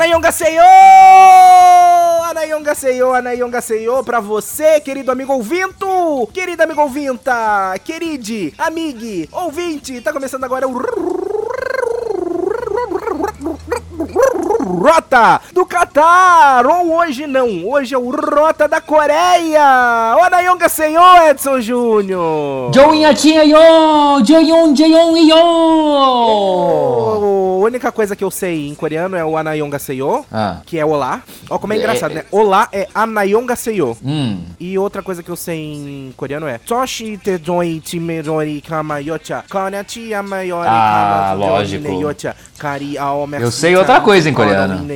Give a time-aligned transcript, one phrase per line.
[0.00, 0.62] Anayonga Seyo!
[2.30, 10.00] Anayonga Seyo, Anayonga Seyo, pra você, querido amigo ouvinto, querida amigo ouvinta, queride, amigue, ouvinte,
[10.00, 10.72] tá começando agora o
[15.10, 20.14] Rota do Catar, ou hoje não, hoje é o Rota da Coreia.
[20.16, 22.70] O Anayonga Senhor, Edson Júnior.
[22.72, 25.34] Joinha tinha yo, Jeon, Jeon yo.
[27.60, 30.58] A única coisa que eu sei em coreano é o Anayonga Seyo, Ah.
[30.64, 31.22] que é olá.
[31.50, 32.24] Ó como é É, engraçado, né?
[32.30, 33.96] Olá é Anayonga Seyo.
[34.04, 34.38] Hum.
[34.60, 39.44] E outra coisa que eu sei em coreano é Soshi te doi chimerori kama yocha
[39.50, 41.88] Konyachi amayori Ah, lógico.
[43.40, 44.86] Eu sei outra coisa em coreano.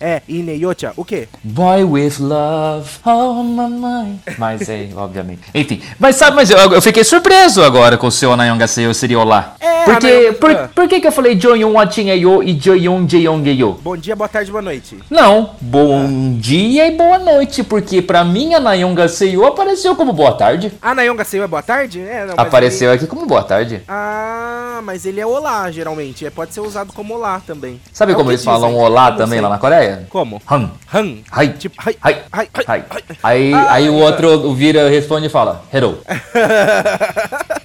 [0.00, 1.28] É, ine yocha, o quê?
[1.42, 4.18] Boy with love on my mind.
[4.38, 5.40] Mas é, obviamente.
[5.54, 9.18] Enfim, mas sabe, mas eu, eu fiquei surpreso agora com o seu Anayonga Seyo seria
[9.18, 9.54] olá.
[9.60, 10.70] É, Porque, Anayonga- por, ah.
[10.74, 13.72] por que que eu falei Joyong Wachinha Yo e Joyong Jeong Yo?
[13.82, 18.54] Bom dia, boa tarde, boa noite Não, bom dia e boa noite, porque pra mim
[18.54, 20.72] Anayonga Seyo apareceu como boa tarde.
[20.82, 22.00] Anayonga Seyo é boa tarde?
[22.00, 23.82] É, não, Apareceu ele- aqui como boa tarde.
[23.88, 28.14] Ah, mas ele é olá, geralmente É, Pode ser usado como olá também Sabe É
[28.14, 29.40] como eles falam dizem, olá eu não também sei.
[29.40, 30.06] lá na Coreia?
[30.10, 30.40] Como?
[30.50, 30.70] Han.
[30.92, 31.48] Han Hai.
[31.50, 32.22] Tipo, hai, Hai.
[32.32, 32.84] hai, hai, Hai.
[32.90, 33.02] hai.
[33.22, 35.98] Aí, Ah, aí o outro vira, responde e fala, hello.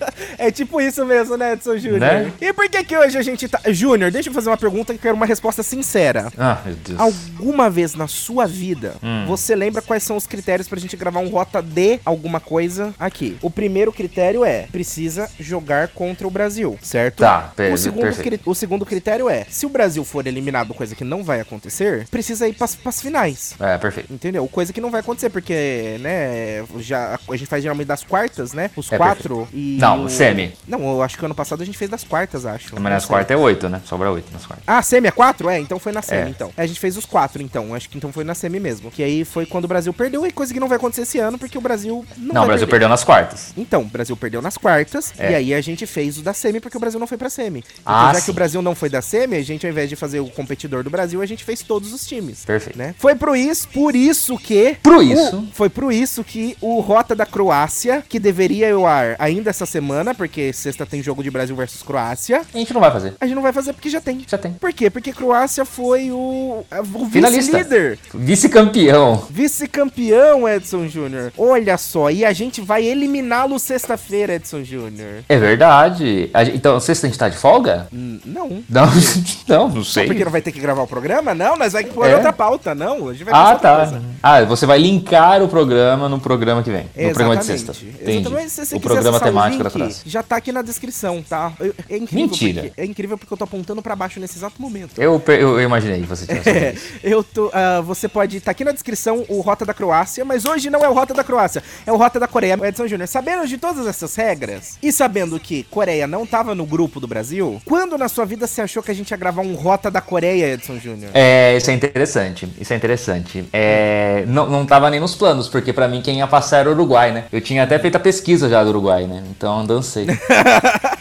[0.47, 1.99] é tipo isso mesmo, né, Edson Júnior?
[1.99, 2.31] Né?
[2.41, 3.59] E por que que hoje a gente tá...
[3.67, 6.31] Júnior, deixa eu fazer uma pergunta que eu quero uma resposta sincera.
[6.37, 6.99] Ah, meu Deus.
[6.99, 9.25] Alguma vez na sua vida, Hum.
[9.27, 13.37] você lembra quais são os critérios pra gente gravar um rota de alguma coisa aqui?
[13.41, 17.17] O primeiro critério é, precisa jogar contra o Brasil, certo?
[17.17, 18.39] Tá, o segundo, perfeito.
[18.39, 22.07] cri- o segundo critério é, se o Brasil for eliminado, coisa que não vai acontecer,
[22.09, 23.55] precisa ir pras, pras finais.
[23.59, 24.11] É, perfeito.
[24.13, 24.47] Entendeu?
[24.47, 28.69] Coisa que não vai acontecer, porque, né, já, a gente faz geralmente das quartas, né?
[28.75, 29.77] Os É, quatro e.
[29.79, 30.53] Não, o- semi.
[30.67, 32.73] Não, eu acho que ano passado a gente fez das quartas, acho.
[32.79, 33.81] Mas nas quartas é oito, né?
[33.85, 34.63] Sobra oito nas quartas.
[34.67, 35.49] Ah, semi é quatro?
[35.49, 36.29] É, então foi na semi, É.
[36.29, 36.51] então.
[36.57, 37.73] É, a gente fez os quatro, então.
[37.73, 38.91] Acho que então foi na semi mesmo.
[38.91, 41.37] Que aí foi quando o Brasil perdeu, e coisa que não vai acontecer esse ano,
[41.37, 42.71] porque o Brasil não Não, o Brasil perder.
[42.71, 43.53] perdeu nas quartas.
[43.57, 45.31] Então, o Brasil perdeu nas quartas, É.
[45.31, 47.59] e aí a gente fez o da semi, porque o Brasil não foi pra semi.
[47.59, 48.25] Então, Ah, já sim.
[48.25, 50.83] que o Brasil não foi da semi, a gente, ao invés de fazer o competidor
[50.83, 52.43] do Brasil, a gente fez todos os times.
[52.45, 52.77] Perfeito.
[52.77, 52.95] Né?
[52.97, 54.77] Foi pro isso, por isso que.
[54.81, 55.47] Pro o- isso.
[55.53, 60.13] foi por isso que o Rota da Croácia, que deveria ao ar ainda essa semana,
[60.23, 63.13] porque sexta tem jogo de Brasil versus Croácia, A gente não vai fazer.
[63.19, 64.23] a gente não vai fazer porque já tem.
[64.25, 64.53] Já tem.
[64.53, 64.89] Por quê?
[64.89, 66.63] Porque Croácia foi o,
[66.95, 67.57] o Finalista.
[67.57, 67.99] vice-líder.
[68.13, 69.25] Vice-campeão.
[69.29, 71.33] Vice-campeão, Edson Júnior.
[71.37, 75.23] Olha só, e a gente vai eliminá-lo sexta-feira, Edson Júnior.
[75.27, 76.29] É verdade.
[76.33, 77.87] A gente- então, sexta a gente tá de folga?
[77.93, 78.63] Hum, Não.
[78.69, 78.85] Não,
[79.47, 80.05] não, não Só sei.
[80.07, 81.33] porque não vai ter que gravar o programa?
[81.35, 82.15] Não, nós vamos pôr É?
[82.15, 82.73] outra pauta.
[82.73, 83.75] Não, a gente vai Ah, tá.
[83.77, 84.01] coisa.
[84.21, 86.85] Ah, você vai linkar o programa no programa que vem.
[86.95, 87.73] No programa de sexta.
[87.73, 88.19] Entendi.
[88.19, 88.49] Exatamente.
[88.51, 90.02] Se O programa temático da Croácia.
[90.05, 91.53] Já tá aqui na descrição, tá?
[91.89, 92.61] É incrível Mentira.
[92.63, 95.01] Porque, é incrível porque eu tô apontando pra baixo nesse exato momento.
[95.01, 97.49] Eu, eu, eu imaginei que você tinha É, eu tô.
[97.53, 98.39] ah, você pode.
[98.41, 101.23] Tá aqui na descrição o Rota da Croácia, mas hoje não é o Rota da
[101.23, 102.57] Croácia, é o Rota da Coreia.
[102.63, 106.99] Edson Júnior, sabendo de todas essas regras e sabendo que Coreia não tava no grupo
[106.99, 109.89] do Brasil, quando na sua vida você achou que a gente ia gravar um Rota
[109.89, 111.11] da Coreia, Edson Júnior?
[111.13, 112.47] É, isso é interessante.
[112.59, 113.45] Isso é interessante.
[113.51, 116.73] É, não, não tava nem nos planos, porque pra mim quem ia passar era o
[116.73, 117.25] Uruguai, né?
[117.31, 119.23] Eu tinha até feito a pesquisa já do Uruguai, né?
[119.29, 120.07] Então see.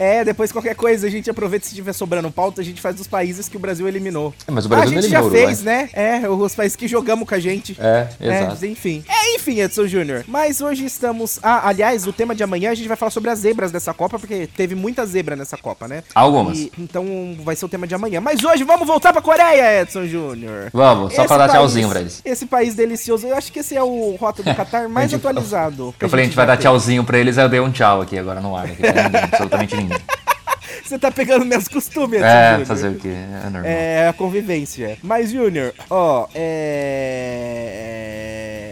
[0.00, 3.06] É, depois qualquer coisa a gente aproveita se tiver sobrando pauta, a gente faz dos
[3.08, 4.32] países que o Brasil eliminou.
[4.46, 5.46] É, mas o Ah, Brasil a não gente já eliminou Uruguai.
[5.56, 5.90] fez, né?
[5.92, 7.76] É, os países que jogamos com a gente.
[7.80, 8.66] É, É, exato.
[8.66, 9.02] enfim.
[9.08, 10.24] É, enfim, Edson Júnior.
[10.28, 11.40] Mas hoje estamos.
[11.42, 14.18] Ah, aliás, o tema de amanhã a gente vai falar sobre as zebras dessa Copa,
[14.18, 16.04] porque teve muita zebra nessa Copa, né?
[16.14, 16.56] Algumas.
[16.58, 17.04] E- então
[17.42, 18.20] vai ser o tema de amanhã.
[18.20, 20.70] Mas hoje vamos voltar pra Coreia, Edson Júnior.
[20.72, 22.22] Vamos, só Esse pra dar tchauzinho pra eles.
[22.24, 23.26] Esse país delicioso.
[23.26, 25.94] Eu acho que esse é o Rota do Catar mais A atualizado.
[25.98, 28.00] Eu falei, a gente vai já dar tchauzinho pra eles, aí eu dei um tchau
[28.02, 28.66] aqui agora no ar.
[28.66, 29.87] Aqui, pra ninguém, absolutamente ninguém.
[30.84, 33.08] Você tá pegando meus costumes, É, fazer o quê?
[33.08, 33.62] É normal.
[33.64, 34.96] É, a convivência.
[35.02, 38.27] Mas, Júnior, ó, é...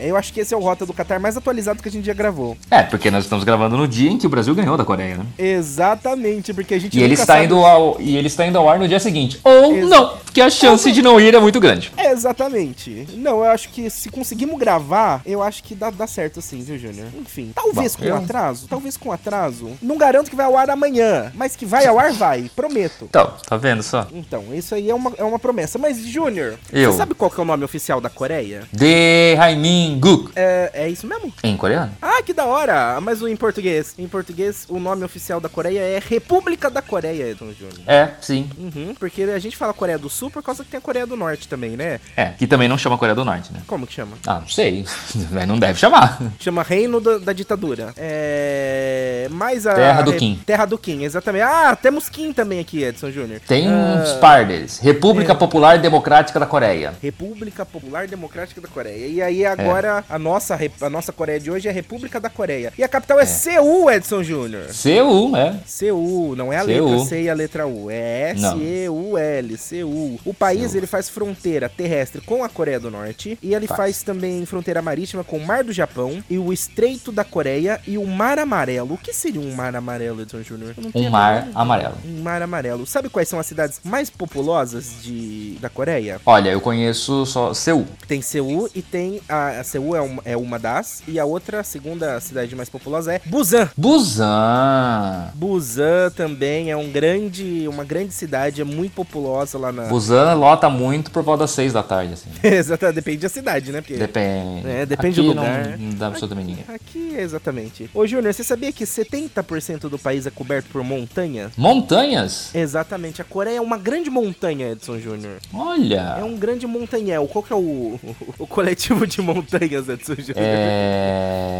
[0.08, 2.14] Eu acho que esse é o Rota do Catar mais atualizado que a gente já
[2.14, 2.56] gravou.
[2.70, 5.26] É, porque nós estamos gravando no dia em que o Brasil ganhou da Coreia, né?
[5.38, 8.68] Exatamente, porque a gente E ele, está sabe- indo ao, e ele está indo ao
[8.68, 9.40] ar no dia seguinte.
[9.44, 10.16] Ou Ex- não.
[10.32, 11.92] que a chance de não ir é muito grande.
[11.96, 13.06] É, exatamente.
[13.14, 16.78] Não, eu acho que se conseguirmos gravar, eu acho que dá, dá certo sim, viu,
[16.78, 17.08] Júnior?
[17.18, 19.70] Enfim, talvez Bom, com eu- atraso, talvez com atraso.
[19.82, 23.04] Não garanto que vai ao ar amanhã, mas que vai ao ar, vai, prometo.
[23.08, 24.06] Então, tá vendo só?
[24.12, 25.78] Então, isso aí é uma, é uma promessa.
[25.78, 28.62] Mas, Júnior, você sabe qual que é o nome oficial da Coreia?
[28.72, 30.32] De Haimin Guk.
[30.36, 31.32] É, é isso mesmo?
[31.42, 31.92] Em coreano?
[32.00, 33.00] Ah, que da hora!
[33.00, 33.94] Mas o em português?
[33.98, 37.80] Em português, o nome oficial da Coreia é República da Coreia, Edson Júnior.
[37.86, 38.48] É, sim.
[38.58, 41.16] Uhum, porque a gente fala Coreia do Sul por causa que tem a Coreia do
[41.16, 42.00] Norte também, né?
[42.16, 43.60] É, que também não chama Coreia do Norte, né?
[43.66, 44.16] Como que chama?
[44.26, 44.84] Ah, não sei.
[45.30, 46.18] Mas não deve chamar.
[46.38, 47.92] Chama Reino da, da Ditadura.
[47.96, 49.28] É.
[49.30, 49.74] Mais a.
[49.74, 50.40] Terra do Kim.
[50.46, 51.42] Terra do Kim, exatamente.
[51.42, 53.40] Ah, temos Kim também aqui, Edson Júnior.
[53.46, 54.78] Tem Ah, uns par deles.
[54.78, 56.94] República Popular Democrática da Coreia.
[57.02, 59.06] República Popular Democrática da Coreia.
[59.06, 62.72] E aí agora a, nossa, a nossa Coreia de hoje é República da Coreia.
[62.76, 64.72] E a capital é, Seul, Edson Júnior.
[64.72, 65.56] Seul, é.
[65.66, 66.90] Seul, não é a Seul.
[66.90, 68.30] letra C e a letra U, é.
[68.30, 70.20] S-E-U-L, Seul.
[70.24, 70.76] O país Seul.
[70.76, 73.76] ele faz fronteira terrestre com a Coreia do Norte e ele Faz.
[73.78, 77.98] faz também fronteira marítima com o Mar do Japão e o Estreito da Coreia e
[77.98, 78.94] o Mar Amarelo.
[78.94, 80.74] O que seria um Mar Amarelo, Edson Júnior?
[80.78, 81.52] Um a mar ideia.
[81.54, 81.94] amarelo.
[82.04, 82.86] Um mar amarelo.
[82.86, 86.20] Sabe quais são as cidades mais populosas de, da Coreia?
[86.24, 87.86] Olha, eu conheço só Seul.
[88.06, 89.20] Tem Seul e tem.
[89.28, 91.02] A, a Seul é uma, é uma das.
[91.06, 93.68] E a outra, a segunda cidade mais populosa é Busan.
[93.76, 95.30] Busan.
[95.34, 99.84] Busan também é um grande, uma grande cidade, é muito populosa lá na.
[99.84, 102.30] Busan lota muito por volta das 6 da tarde, assim.
[102.42, 103.80] Exato, depende da cidade, né?
[103.80, 104.66] Porque Depende.
[104.66, 105.78] É, depende Aqui do não- lugar.
[105.78, 106.64] Não, dá absolutamente ninguém.
[106.74, 107.90] Aqui, exatamente.
[107.92, 111.50] Ô, Júnior, você sabia que 70% do país é coberto por montanha?
[111.56, 112.54] Montanhas?
[112.54, 115.36] Exatamente, a Coreia é uma grande montanha, Edson Júnior.
[115.52, 116.16] Olha.
[116.18, 117.26] É um grande montanhel.
[117.28, 117.98] Qual que é o,
[118.38, 120.34] o coletivo de montanhas, タイガー通常。
[120.36, 121.50] え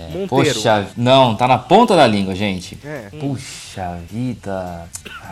[0.00, 0.54] ー Monteiro.
[0.54, 2.78] Poxa, não, tá na ponta da língua, gente.
[2.84, 3.08] É.
[3.18, 4.86] Puxa vida.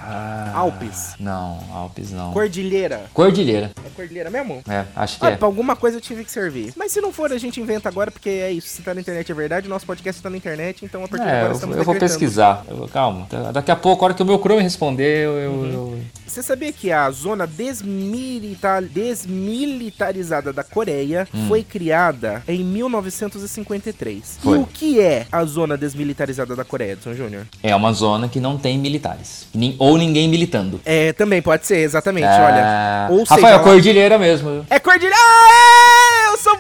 [0.05, 1.15] Ah, Alpes.
[1.21, 2.33] Não, Alpes não.
[2.33, 3.05] Cordilheira.
[3.15, 3.71] Cordilheira.
[3.87, 4.61] É cordilheira mesmo?
[4.69, 5.37] É, acho que Ah, é.
[5.37, 6.73] pra alguma coisa eu tive que servir.
[6.77, 8.69] Mas se não for, a gente inventa agora, porque é isso.
[8.69, 11.31] Se tá na internet é verdade, nosso podcast tá na internet, então a partir de
[11.31, 12.65] É, agora eu, estamos eu vou pesquisar.
[12.69, 13.27] Eu- calma.
[13.53, 15.51] Daqui a pouco, a hora que o meu Chrome responder, eu.
[15.53, 15.73] Uhum.
[15.73, 24.39] eu- Você sabia que a zona desmilita- desmilitarizada da Coreia foi criada em 1953?
[24.43, 24.59] Foi.
[24.59, 27.47] E o que é a zona desmilitarizada da Coreia, Edson Júnior?
[27.63, 29.47] É uma zona que não tem militares.
[29.55, 30.81] Nin- ou ninguém militando.
[30.85, 33.09] É, também pode ser, exatamente, É, olha.
[33.11, 34.67] Ou Rafael, seja, ela- Cordilheira mesmo.
[34.71, 35.17] É cordilheira.
[35.19, 36.52] Ah, eu sou!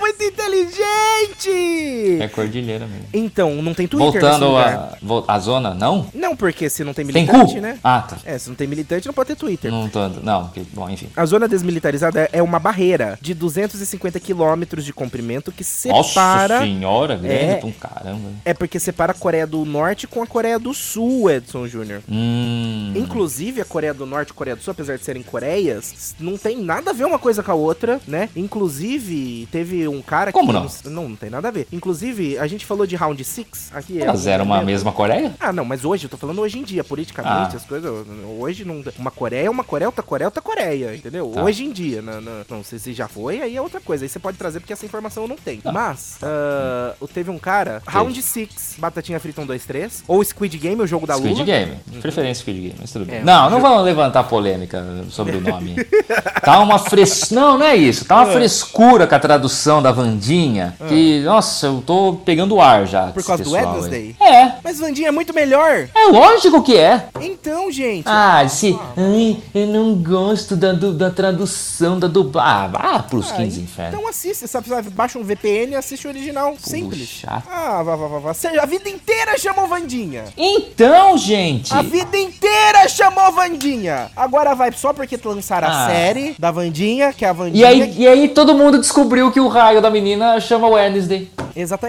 [2.24, 3.06] É Cordilheira mesmo.
[3.12, 4.98] Então, não tem Twitter Voltando a,
[5.28, 6.06] a zona, não?
[6.14, 7.60] Não, porque se não tem Tem militante, cu?
[7.60, 7.78] né?
[7.82, 8.16] Ah, tá.
[8.24, 9.70] É, se não tem militante, não pode ter Twitter.
[9.70, 10.08] Não tô.
[10.08, 11.08] Não, porque- bom, enfim.
[11.16, 16.54] A zona desmilitarizada é uma barreira de 250 quilômetros de comprimento que separa.
[16.54, 17.56] Nossa senhora, grande É.
[17.56, 18.28] pra um caramba.
[18.44, 22.02] É porque separa a Coreia do Norte com a Coreia do Sul, Edson Júnior.
[22.08, 22.92] Hum.
[22.94, 26.36] Inclusive, a Coreia do Norte e a Coreia do Sul, apesar de serem Coreias, não
[26.36, 28.28] tem nada a ver uma coisa com a outra, né?
[28.36, 30.52] Inclusive, teve um cara Como que.
[30.88, 30.92] não?
[30.92, 31.66] Não, não tem nada a ver.
[31.72, 34.02] Inclusive, a gente falou de Round 6 aqui.
[34.02, 35.34] é Mas era uma mesma Coreia?
[35.40, 37.56] Ah, não, mas hoje, eu tô falando hoje em dia, politicamente, Ah.
[37.56, 37.90] as coisas.
[38.38, 38.82] Hoje não.
[38.98, 41.30] Uma Coreia é uma Coreia, outra Coreia é outra Coreia, entendeu?
[41.34, 41.42] Tá.
[41.42, 44.04] Hoje em dia, na, na- não sei se já foi, aí é outra coisa.
[44.04, 45.62] Aí você pode trazer porque essa informação eu não tenho.
[45.62, 45.72] Tá.
[45.72, 50.80] Mas, ah, teve um cara, Round 6, Batatinha Frita 1, 2, 3, ou Squid Game,
[50.82, 51.44] o jogo da Squid Lula.
[51.44, 51.76] Game.
[52.00, 53.16] Preferência Squid Game, mas tudo bem.
[53.16, 55.76] É, não, não vamos levantar polêmica sobre o nome.
[56.44, 57.30] tá uma fres...
[57.30, 58.04] Não, não é isso.
[58.04, 58.32] Tá uma É.
[58.32, 60.74] frescura com a tradução da Vandinha.
[60.88, 63.08] Que, nossa, eu tô pegando ar já.
[63.08, 63.80] Por causa do pessoal aí.
[63.80, 64.16] Wednesday?
[64.20, 64.52] É.
[64.64, 65.88] Mas Vandinha é muito melhor.
[65.94, 67.06] É lógico que é.
[67.20, 68.04] Então, gente.
[68.06, 68.78] Ah, se.
[68.96, 72.42] Ai, eu não gosto da, da tradução da dublagem.
[72.52, 73.94] Ah, vá pros Ah, 15 infernos.
[73.94, 76.54] Então assiste, sabe, sabe, baixa um VPN e assiste o original.
[76.58, 77.08] Simples.
[77.08, 77.44] chato.
[77.50, 78.32] Ah, vá, vá, vá, vá.
[78.60, 80.24] A vida inteira chamou Vandinha.
[80.36, 81.72] Então, gente.
[81.72, 84.10] A vida inteira chamou Vandinha.
[84.16, 85.88] Agora vai só porque lançaram a Ah.
[85.88, 87.68] série da Vandinha, que é a E Vandinha.
[87.68, 91.30] aí, e aí todo mundo descobriu que o raio da menina chama Wednesday.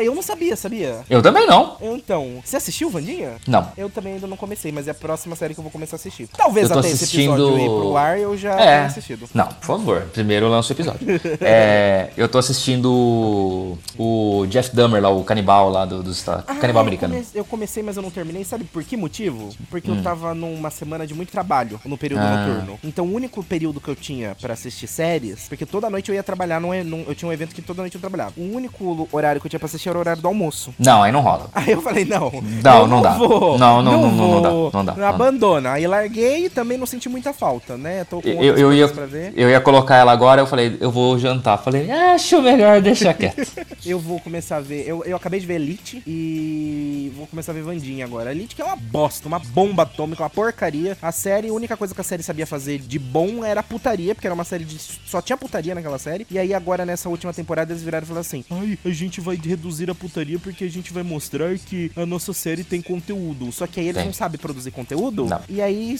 [0.06, 1.02] Eu não sabia, sabia?
[1.10, 1.78] Eu também não.
[1.82, 3.34] Então, você assistiu Vandinha?
[3.48, 3.68] Não.
[3.78, 5.98] Eu também ainda não comecei, mas é a próxima série que eu vou começar a
[5.98, 6.28] assistir.
[6.36, 8.86] Talvez Eu até esse episódio assistindo- ir pro ar eu já tenha É.
[8.86, 9.30] assistido.
[9.34, 10.02] Não, por favor.
[10.14, 11.00] Primeiro eu lanço o episódio.
[11.42, 16.56] É, eu tô assistindo o- Jeff Dahmer lá, o canibal lá do- dos Estados Ah,
[16.56, 17.14] Canibal eu americano.
[17.16, 18.44] come- Eu comecei, mas eu não terminei.
[18.44, 19.50] Sabe por que motivo?
[19.70, 19.98] Porque Hum.
[19.98, 22.46] eu tava numa semana de muito trabalho no período Ah.
[22.48, 22.80] noturno.
[22.84, 26.24] Então o único período que eu tinha pra assistir séries, porque toda noite eu ia
[26.24, 28.34] trabalhar, num, e- num- eu tinha um evento que toda noite eu trabalhava.
[28.38, 30.74] O único horário que eu tinha pra assistir era o horário do almoço.
[30.78, 31.50] Não, aí não rola.
[31.54, 32.32] Aí eu falei, não.
[32.64, 33.12] Não, não dá.
[33.12, 35.10] Vou, Não, não, não, não, não dá, não dá.
[35.10, 35.74] Abandona.
[35.74, 38.04] Aí larguei e também não senti muita falta, né?
[38.04, 38.92] Tô com Eu, eu, ia,
[39.36, 41.58] eu ia colocar ela agora, eu falei, eu vou jantar.
[41.58, 43.44] Falei, acho melhor deixar quieto.
[43.86, 44.88] Eu vou começar a ver.
[44.88, 48.32] Eu, eu acabei de ver Elite e vou começar a ver Vandinha agora.
[48.32, 50.98] Elite que é uma bosta, uma bomba atômica, uma porcaria.
[51.02, 54.28] A série, a única coisa que a série sabia fazer de bom era putaria, porque
[54.28, 54.80] era uma série de.
[54.80, 56.26] Só tinha putaria naquela série.
[56.32, 59.36] E aí agora nessa última temporada eles viraram e falaram assim: Ai, a gente vai
[59.36, 63.52] reduzir a putaria porque a gente vai mostrar que a nossa série tem conteúdo.
[63.52, 64.06] Só que aí eles Tem.
[64.06, 65.26] não sabem produzir conteúdo.
[65.26, 65.42] Não.
[65.50, 65.98] E aí,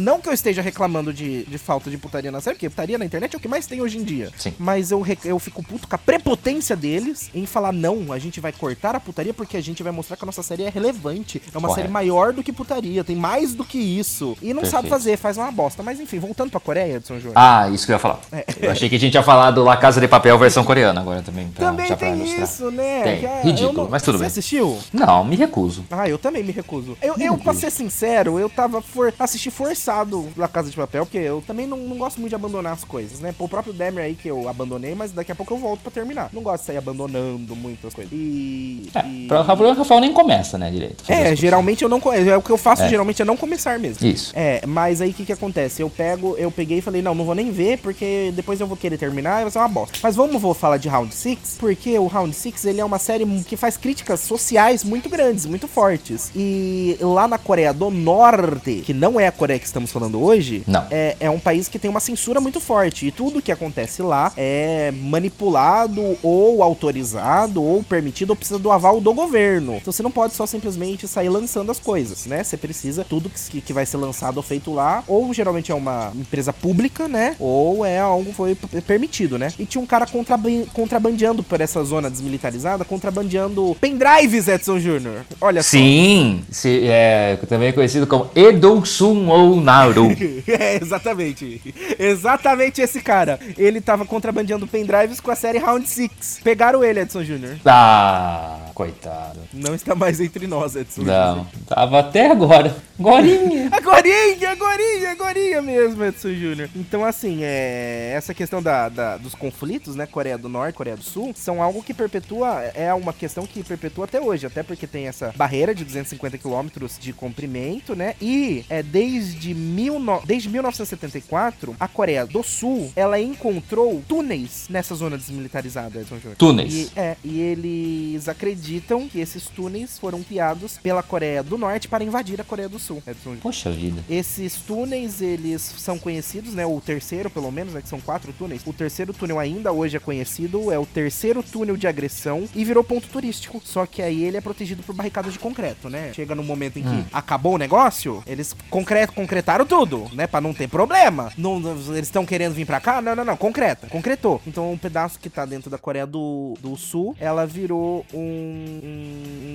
[0.00, 3.04] não que eu esteja reclamando de, de falta de putaria na série, porque putaria na
[3.04, 4.30] internet é o que mais tem hoje em dia.
[4.36, 4.52] Sim.
[4.58, 8.52] Mas eu, eu fico puto com a prepotência deles em falar, não, a gente vai
[8.52, 11.40] cortar a putaria porque a gente vai mostrar que a nossa série é relevante.
[11.52, 11.82] É uma Correto.
[11.82, 14.36] série maior do que putaria, tem mais do que isso.
[14.42, 14.90] E não sabe Perfeito.
[14.90, 15.82] fazer, faz uma bosta.
[15.82, 17.32] Mas enfim, voltando pra Coreia, Edson Júnior.
[17.36, 18.20] Ah, isso que eu ia falar.
[18.60, 21.22] Eu achei que a gente ia falar do La Casa de Papel versão coreana agora
[21.22, 21.48] também.
[21.48, 23.01] pra- Também pra tem isso, né?
[23.04, 23.20] Tem.
[23.20, 24.26] Que, ah, Ridículo, eu mas tudo Você bem.
[24.28, 24.78] assistiu?
[24.92, 25.84] Não, me recuso.
[25.90, 26.96] Ah, eu também me recuso.
[27.02, 31.18] Eu, eu pra ser sincero, eu tava for, assisti forçado La Casa de Papel, porque
[31.18, 33.34] eu também não, não gosto muito de abandonar as coisas, né?
[33.36, 35.90] Pô, o próprio Demer aí que eu abandonei, mas daqui a pouco eu volto pra
[35.90, 36.30] terminar.
[36.32, 38.12] Não gosto de sair abandonando muitas coisas.
[38.12, 38.88] E.
[38.94, 41.04] É, e- pra- o Rafael, Rafael nem começa, né, direito.
[41.08, 42.00] É, geralmente eu não.
[42.00, 42.88] co- É o que eu faço É.
[42.88, 44.06] geralmente é não começar mesmo.
[44.06, 44.32] Isso.
[44.34, 45.82] É, mas aí o que que acontece?
[45.82, 48.76] Eu pego, eu peguei e falei, não, não vou nem ver, porque depois eu vou
[48.76, 49.98] querer terminar e vai ser uma bosta.
[50.02, 53.24] Mas vamos vou falar de Round 6, porque o Round 6 ele é uma série
[53.44, 56.30] que faz críticas sociais muito grandes, muito fortes.
[56.34, 60.62] E lá na Coreia do Norte, que não é a Coreia que estamos falando hoje,
[60.90, 63.06] é, é um país que tem uma censura muito forte.
[63.06, 69.00] E tudo que acontece lá é manipulado ou autorizado ou permitido ou precisa do aval
[69.00, 69.74] do governo.
[69.76, 72.42] Então você não pode só simplesmente sair lançando as coisas, né?
[72.44, 76.12] Você precisa, tudo que, que vai ser lançado ou feito lá, ou geralmente é uma
[76.14, 77.36] empresa pública, né?
[77.38, 78.54] Ou é algo que foi
[78.86, 79.52] permitido, né?
[79.58, 85.22] E tinha um cara contraban- contrabandeando por essa zona desmilitarizada, contrabandeando pendrives, Edson Júnior.
[85.40, 85.70] Olha só.
[85.70, 86.44] Sim,
[86.84, 90.08] é, também é conhecido como Edolsun ou Naru.
[90.46, 91.60] É, exatamente.
[91.98, 93.38] Exatamente esse cara.
[93.56, 96.40] Ele tava contrabandeando pendrives com a série Round 6.
[96.42, 97.56] Pegaram ele, Edson Júnior.
[97.64, 99.38] ah, coitado.
[99.52, 102.76] Não está mais entre nós, Edson Não, tava até agora.
[102.98, 103.68] Agorinha.
[103.72, 106.68] Agorinha, agorinha, agorinha mesmo, Edson Júnior.
[106.76, 111.02] Então, assim, é, essa questão da, da- dos conflitos, né, Coreia do Norte, Coreia do
[111.02, 115.06] Sul, são algo que perpetua, é uma questão que perpetua até hoje, até porque tem
[115.08, 121.74] essa barreira de 250 quilômetros de comprimento, né, e é desde, mil no- desde 1974,
[121.78, 126.36] a Coreia do Sul, ela encontrou túneis nessa zona desmilitarizada, Edson Júnior.
[126.36, 126.72] Túneis.
[126.74, 132.04] E, é, e eles acreditam que esses túneis foram criados pela Coreia do Norte para
[132.04, 133.42] invadir a Coreia do Sul, Edson Júnior.
[133.42, 134.02] Poxa vida.
[134.08, 136.66] Esses túneis, eles são conhecidos, né?
[136.66, 137.82] O terceiro, pelo menos, né?
[137.82, 138.62] Que são quatro túneis.
[138.66, 142.82] O terceiro túnel ainda hoje é conhecido, é o terceiro túnel de agressão e virou
[142.84, 143.60] ponto turístico.
[143.64, 146.12] Só que aí ele é protegido por barricadas de concreto, né?
[146.14, 147.04] Chega no momento em que Hum.
[147.12, 150.26] acabou o negócio, eles concreto, concretaram tudo, né?
[150.26, 151.32] Pra não ter problema.
[151.38, 151.56] Não,
[151.94, 153.00] eles estão querendo vir pra cá?
[153.00, 153.36] Não, não, não.
[153.36, 153.86] Concreta.
[153.86, 154.40] Concretou.
[154.46, 158.18] Então, um pedaço que tá dentro da Coreia do, do Sul, ela virou um,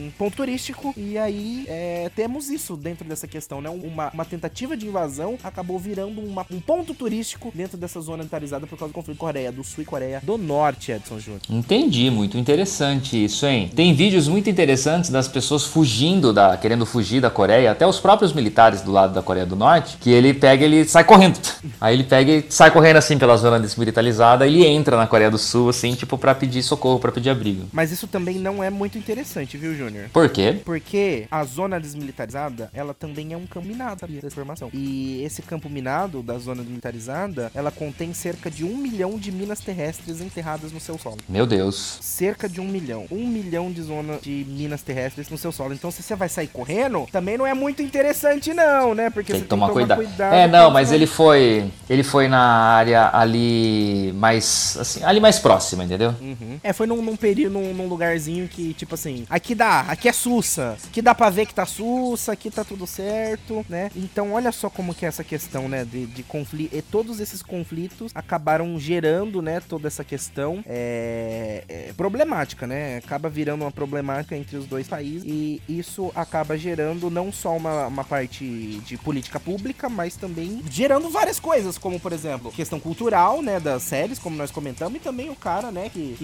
[0.08, 0.94] um ponto turístico.
[0.98, 3.70] E aí, é, temos isso dentro dessa questão, né?
[3.70, 8.66] Uma, uma tentativa de invasão acabou virando uma- um ponto turístico dentro dessa zona militarizada
[8.68, 11.42] por causa do conflito Coreia do Sul e Coreia do Norte, Edson Júnior.
[11.50, 13.72] Entendi, muito interessante isso, hein?
[13.76, 18.34] Tem vídeos muito interessantes das pessoas fugindo da, querendo fugir da Coreia, até os próprios
[18.34, 21.40] militares do lado da Coreia do Norte, que ele pega, ele sai correndo.
[21.80, 25.38] Aí ele pega e sai correndo assim pela zona desmilitarizada, ele entra na Coreia do
[25.38, 27.68] Sul assim, tipo pra pedir socorro, pra pedir abrigo.
[27.72, 30.10] Mas isso também não é muito interessante, viu, Júnior?
[30.12, 30.60] Por quê?
[30.66, 34.70] Porque a zona desmilitarizada, ela também é um campo minado, sabia dessa informação?
[34.74, 39.60] E esse campo minado da zona desmilitarizada, ela contém cerca de um milhão de minas
[39.60, 41.18] terrestres enterradas no seu solo.
[41.28, 41.98] Meu Deus.
[42.02, 42.87] Cerca de um milhão.
[42.96, 45.74] Um milhão de zona de minas terrestres no seu solo.
[45.74, 49.10] Então, se você vai sair correndo, também não é muito interessante, não, né?
[49.10, 49.98] Porque Tem você que tomar cuidado.
[49.98, 55.40] cuidado É, não, mas ele foi, ele foi na área ali mais, assim, ali mais
[55.40, 56.14] próxima, entendeu?
[56.22, 56.60] Uhum.
[56.64, 60.14] É, foi num, num período, num, num lugarzinho que, tipo assim, aqui dá, aqui é
[60.14, 63.90] Sussa, aqui dá pra ver que tá Sussa, aqui tá tudo certo, né?
[63.96, 67.42] Então, olha só como que é essa questão, né, de, de conflito, e todos esses
[67.42, 72.77] conflitos acabaram gerando, né, toda essa questão é, é, problemática, né?
[72.98, 77.88] Acaba virando uma problemática entre os dois países e isso acaba gerando não só uma,
[77.88, 78.46] uma parte
[78.86, 83.84] de política pública, mas também gerando várias coisas, como, por exemplo, questão cultural, né, das
[83.84, 86.16] séries, como nós comentamos, e também o cara, né, que,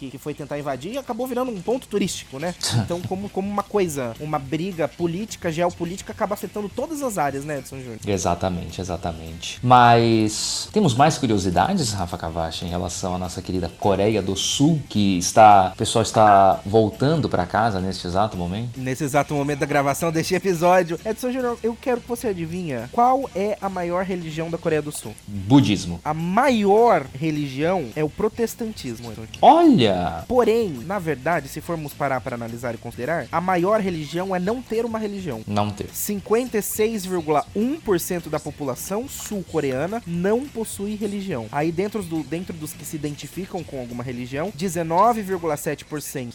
[0.00, 2.54] que, que foi tentar invadir e acabou virando um ponto turístico, né?
[2.86, 7.58] Então, como, como uma coisa, uma briga política, geopolítica acaba afetando todas as áreas, né,
[7.58, 7.98] Edson Júnior?
[8.06, 9.58] Exatamente, exatamente.
[9.62, 15.18] Mas temos mais curiosidades, Rafa Cavacha, em relação à nossa querida Coreia do Sul, que
[15.18, 18.76] está, pessoal está voltando para casa neste exato momento?
[18.76, 20.98] Nesse exato momento da gravação deste episódio.
[21.04, 24.90] Edson Júnior, eu quero que você adivinha qual é a maior religião da Coreia do
[24.90, 25.14] Sul.
[25.28, 26.00] Budismo.
[26.04, 29.12] A maior religião é o protestantismo.
[29.40, 30.24] Olha!
[30.26, 34.60] Porém, na verdade, se formos parar para analisar e considerar, a maior religião é não
[34.60, 35.42] ter uma religião.
[35.46, 35.86] Não ter.
[35.86, 41.46] 56,1% da população sul-coreana não possui religião.
[41.52, 45.75] Aí dentro, do, dentro dos que se identificam com alguma religião, 19,7%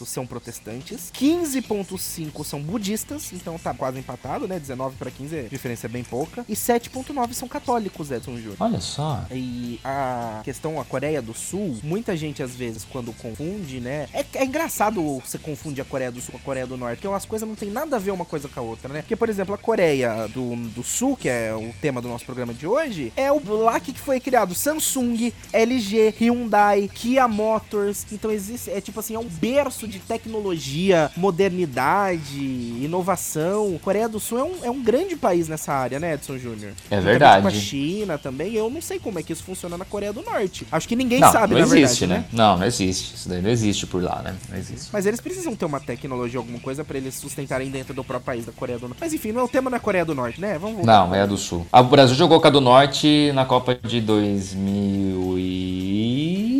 [0.06, 4.58] são protestantes, 15,5% são budistas, então tá quase empatado, né?
[4.58, 8.56] 19 para 15, a diferença é bem pouca, e 7,9% são católicos, Edson Júnior.
[8.60, 9.24] Olha só.
[9.30, 14.08] E a questão, a Coreia do Sul, muita gente às vezes quando confunde, né?
[14.12, 17.14] É, é engraçado você confunde a Coreia do Sul com a Coreia do Norte, porque
[17.14, 19.02] as coisas não tem nada a ver uma coisa com a outra, né?
[19.02, 22.52] Porque, por exemplo, a Coreia do, do Sul, que é o tema do nosso programa
[22.54, 28.06] de hoje, é o lá que foi criado Samsung, LG, Hyundai, Kia Motors.
[28.12, 33.78] Então existe, é tipo assim, é um berço de tecnologia, modernidade, inovação.
[33.82, 36.72] Coreia do Sul é um, é um grande país nessa área, né, Edson Júnior?
[36.90, 37.42] É verdade.
[37.42, 38.54] Com a China também.
[38.54, 40.66] Eu não sei como é que isso funciona na Coreia do Norte.
[40.70, 42.28] Acho que ninguém não, sabe, não na existe, verdade, né?
[42.32, 43.14] Não, não existe.
[43.14, 44.34] Isso daí não existe por lá, né?
[44.48, 44.88] Não existe.
[44.92, 48.46] Mas eles precisam ter uma tecnologia, alguma coisa pra eles sustentarem dentro do próprio país
[48.46, 48.98] da Coreia do Norte.
[49.00, 50.58] Mas enfim, não é o tema na Coreia do Norte, né?
[50.58, 51.06] Vamos voltar.
[51.06, 51.66] Não, é a do Sul.
[51.72, 56.51] Ah, O Brasil jogou com a do Norte na Copa de 2000 e...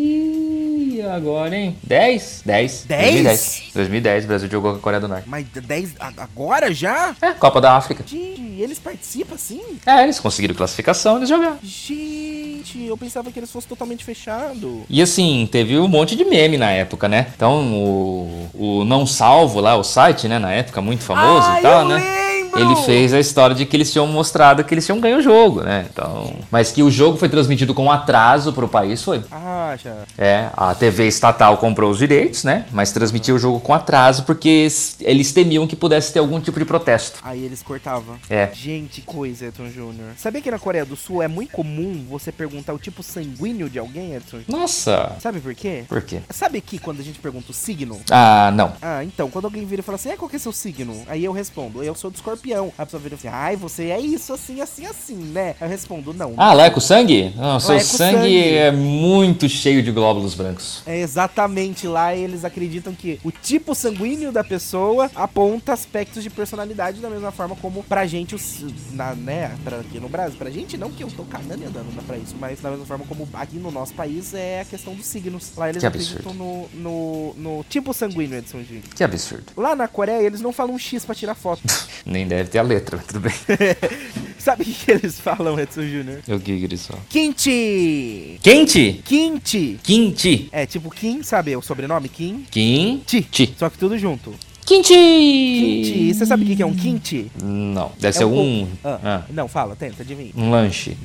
[1.14, 1.76] agora, hein?
[1.82, 2.42] 10?
[2.44, 2.84] 10.
[2.86, 3.02] 10?
[3.12, 3.62] 2010.
[3.74, 5.28] 2010, o Brasil jogou com a Coreia do Norte.
[5.28, 7.14] Mas 10 a- agora já?
[7.20, 8.04] É, Copa da África.
[8.06, 9.60] Gente, eles participam assim?
[9.86, 11.58] É, eles conseguiram classificação, eles jogaram.
[11.62, 14.82] Gente, eu pensava que eles fossem totalmente fechados.
[14.88, 17.26] E assim, teve um monte de meme na época, né?
[17.34, 21.62] Então, o, o Não Salvo lá, o site, né, na época, muito famoso Ah, e
[21.62, 21.94] tal, eu né?
[21.96, 22.31] lembro!
[22.54, 25.62] Ele fez a história de que eles tinham mostrado que eles tinham ganho o jogo,
[25.62, 25.86] né?
[25.90, 29.22] Então, mas que o jogo foi transmitido com atraso pro país, foi.
[29.30, 29.94] Ah, já.
[30.18, 32.66] É, a TV estatal comprou os direitos, né?
[32.72, 34.68] Mas transmitiu o jogo com atraso porque
[35.00, 37.20] eles temiam que pudesse ter algum tipo de protesto.
[37.22, 38.16] Aí eles cortavam.
[38.28, 38.50] É.
[38.52, 40.10] Gente, coisa, Edson Júnior.
[40.16, 43.78] Sabia que na Coreia do Sul é muito comum você perguntar o tipo sanguíneo de
[43.78, 44.40] alguém, Edson?
[44.48, 45.16] Nossa!
[45.20, 45.84] Sabe por quê?
[45.88, 46.20] Por quê?
[46.30, 48.72] Sabe que quando a gente pergunta o signo, Ah, não.
[48.82, 51.02] Ah, então, quando alguém vira e fala assim, é, qual que é seu signo?
[51.06, 52.41] Aí eu respondo, eu sou do escorpião.
[52.76, 55.54] A pessoa vira assim, ai, você é isso, assim, assim, assim, né?
[55.60, 56.34] Aí eu respondo, não.
[56.36, 57.32] Ah, lá é com sangue?
[57.36, 58.54] Não, seu é sangue, sangue.
[58.54, 60.82] é muito cheio de glóbulos brancos.
[60.86, 67.00] É exatamente lá eles acreditam que o tipo sanguíneo da pessoa aponta aspectos de personalidade
[67.00, 70.76] da mesma forma como pra gente, os, na, né, pra, aqui no Brasil, pra gente
[70.76, 73.56] não, que eu tô cagando e andando pra isso, mas da mesma forma como aqui
[73.56, 75.52] no nosso país é a questão dos signos.
[75.56, 78.84] Lá eles Que acreditam no, no, no tipo sanguíneo, Edson Júnior.
[78.94, 79.44] Que absurdo.
[79.56, 81.62] Lá na Coreia eles não falam X pra tirar foto.
[82.04, 83.32] Nem deve ter a letra, mas tudo bem.
[84.38, 86.18] Sabe o que, que eles falam, Edson Júnior?
[86.26, 87.02] o que que eles falam?
[87.08, 88.40] Kimchi!
[88.42, 89.00] Quente?
[89.04, 89.78] Kimchi!
[89.82, 90.48] Quinte.
[90.50, 91.54] É tipo Kim, sabe?
[91.56, 92.44] O sobrenome Kim.
[92.50, 93.22] Quinte.
[93.22, 93.54] Ti.
[93.56, 94.34] Só que tudo junto.
[94.72, 94.94] Quinte.
[94.94, 96.08] Kimchi.
[96.08, 97.30] E você sabe o que é um kimchi?
[97.42, 98.68] Não, deve É ser um um...
[98.82, 100.30] Ah, ah, Não, fala, tenta, adivinha.
[100.34, 100.96] um lanche.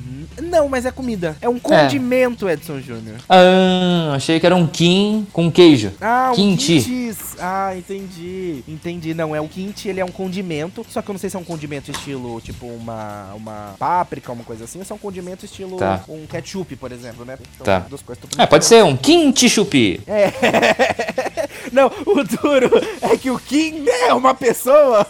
[0.42, 1.36] Não, mas é comida.
[1.42, 3.16] É um condimento, Edson Júnior.
[3.28, 5.92] Ah, achei que era um quim com queijo.
[6.00, 7.12] Ah, um kimchi.
[7.40, 8.62] Ah, entendi.
[8.68, 9.14] Entendi.
[9.14, 10.86] Não, é o kimchi, ele é um condimento.
[10.88, 14.44] Só que eu não sei se é um condimento estilo, tipo, uma, uma páprica, uma
[14.44, 14.78] coisa assim.
[14.78, 16.04] Ou se é um condimento estilo Tá.
[16.08, 17.36] um ketchup, por exemplo, né?
[17.54, 17.80] Então, Tá.
[17.80, 20.00] duas coisas É, pode ser um quinte chupi.
[20.06, 20.32] É.
[21.72, 22.70] Não, o duro
[23.02, 25.04] é que o Kim é uma pessoa.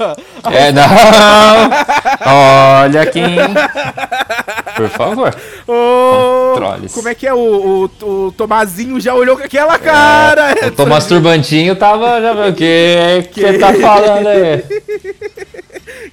[0.51, 0.83] É, não.
[2.83, 3.37] Olha, Kim.
[4.75, 5.37] Por favor.
[5.67, 6.95] Ô, Trolles.
[6.95, 7.35] como é que é?
[7.35, 10.55] O, o, o Tomazinho já olhou com aquela cara.
[10.67, 12.21] O Tomás Turbantinho tava.
[12.23, 14.65] Já, o que que você tá falando aí?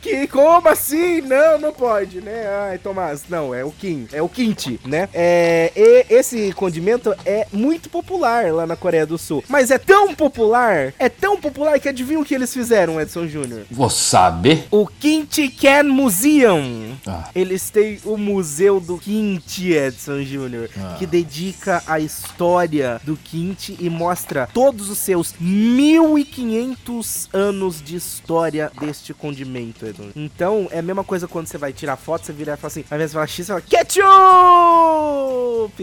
[0.05, 1.19] Que, como assim?
[1.21, 2.45] Não, não pode, né?
[2.69, 5.09] Ai, Tomás, não, é o Kim, é o Kimchi, né?
[5.11, 9.43] É, e esse condimento é muito popular lá na Coreia do Sul.
[9.49, 13.63] Mas é tão popular, é tão popular que adivinha o que eles fizeram, Edson Júnior?
[13.71, 14.67] Vou saber.
[14.69, 16.95] O Kimchi Can Museum.
[17.07, 17.29] Ah.
[17.33, 20.97] Eles têm o Museu do Kimchi, Edson Júnior, Ah.
[20.99, 28.71] que dedica a história do Kimchi e mostra todos os seus 1500 anos de história
[28.79, 29.94] deste condimento, Edson.
[30.15, 32.83] Então, é a mesma coisa quando você vai tirar foto, você vira e fala assim,
[32.89, 34.05] ao invés de falar X, você fala ketchup!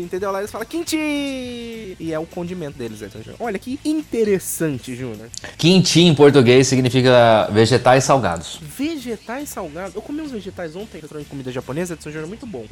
[0.00, 0.30] Entendeu?
[0.30, 1.96] Lá eles falam kimchi!
[1.98, 3.36] E é o condimento deles, Edson Júnior.
[3.40, 5.28] Olha que interessante, Júnior.
[5.58, 8.58] Quinti em português significa vegetais salgados.
[8.62, 9.94] Vegetais salgados.
[9.94, 12.64] Eu comi uns vegetais ontem no restaurante de comida japonesa, Edson Júnior, muito bom.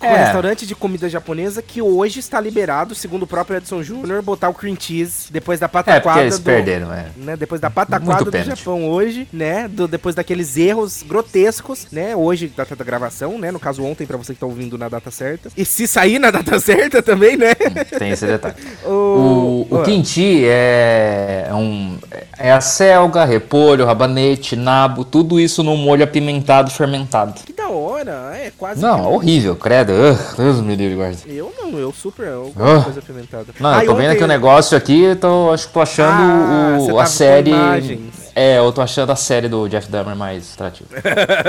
[0.00, 0.16] É.
[0.24, 4.54] restaurante de comida japonesa que hoje está liberado, segundo o próprio Edson Júnior, botar o
[4.54, 6.44] cream cheese depois da É, porque pataquada eles do...
[6.44, 7.06] perderam, é.
[7.16, 8.36] Né, depois da pataquada do.
[8.36, 9.66] Japão hoje, né?
[9.68, 12.14] do- depois daqueles erros erros grotescos, né?
[12.14, 13.50] Hoje, data da gravação, né?
[13.50, 15.50] No caso, ontem, pra você que tá ouvindo na data certa.
[15.56, 17.54] E se sair na data certa também, né?
[17.98, 18.54] Tem esse detalhe.
[18.86, 19.82] O- O, o Ah.
[19.82, 21.96] quinti é, é um
[22.38, 27.34] é a selga, repolho, rabanete, nabo, tudo isso num molho apimentado fermentado.
[27.44, 28.80] Que da hora, é quase.
[28.80, 29.92] Não, que- horrível, credo.
[29.92, 31.16] Ugh, Deus me livre, guarda.
[31.26, 32.26] Eu não, eu super.
[32.26, 33.46] Eu gosto de coisa apimentada.
[33.58, 36.78] Não, eu tô vendo aqui o negócio aqui, eu tô, acho que tô achando Ah,
[36.80, 37.50] o- a série.
[37.50, 38.25] imagens.
[38.38, 40.90] É, eu tô achando a série do Jeff Dahmer mais atrativa.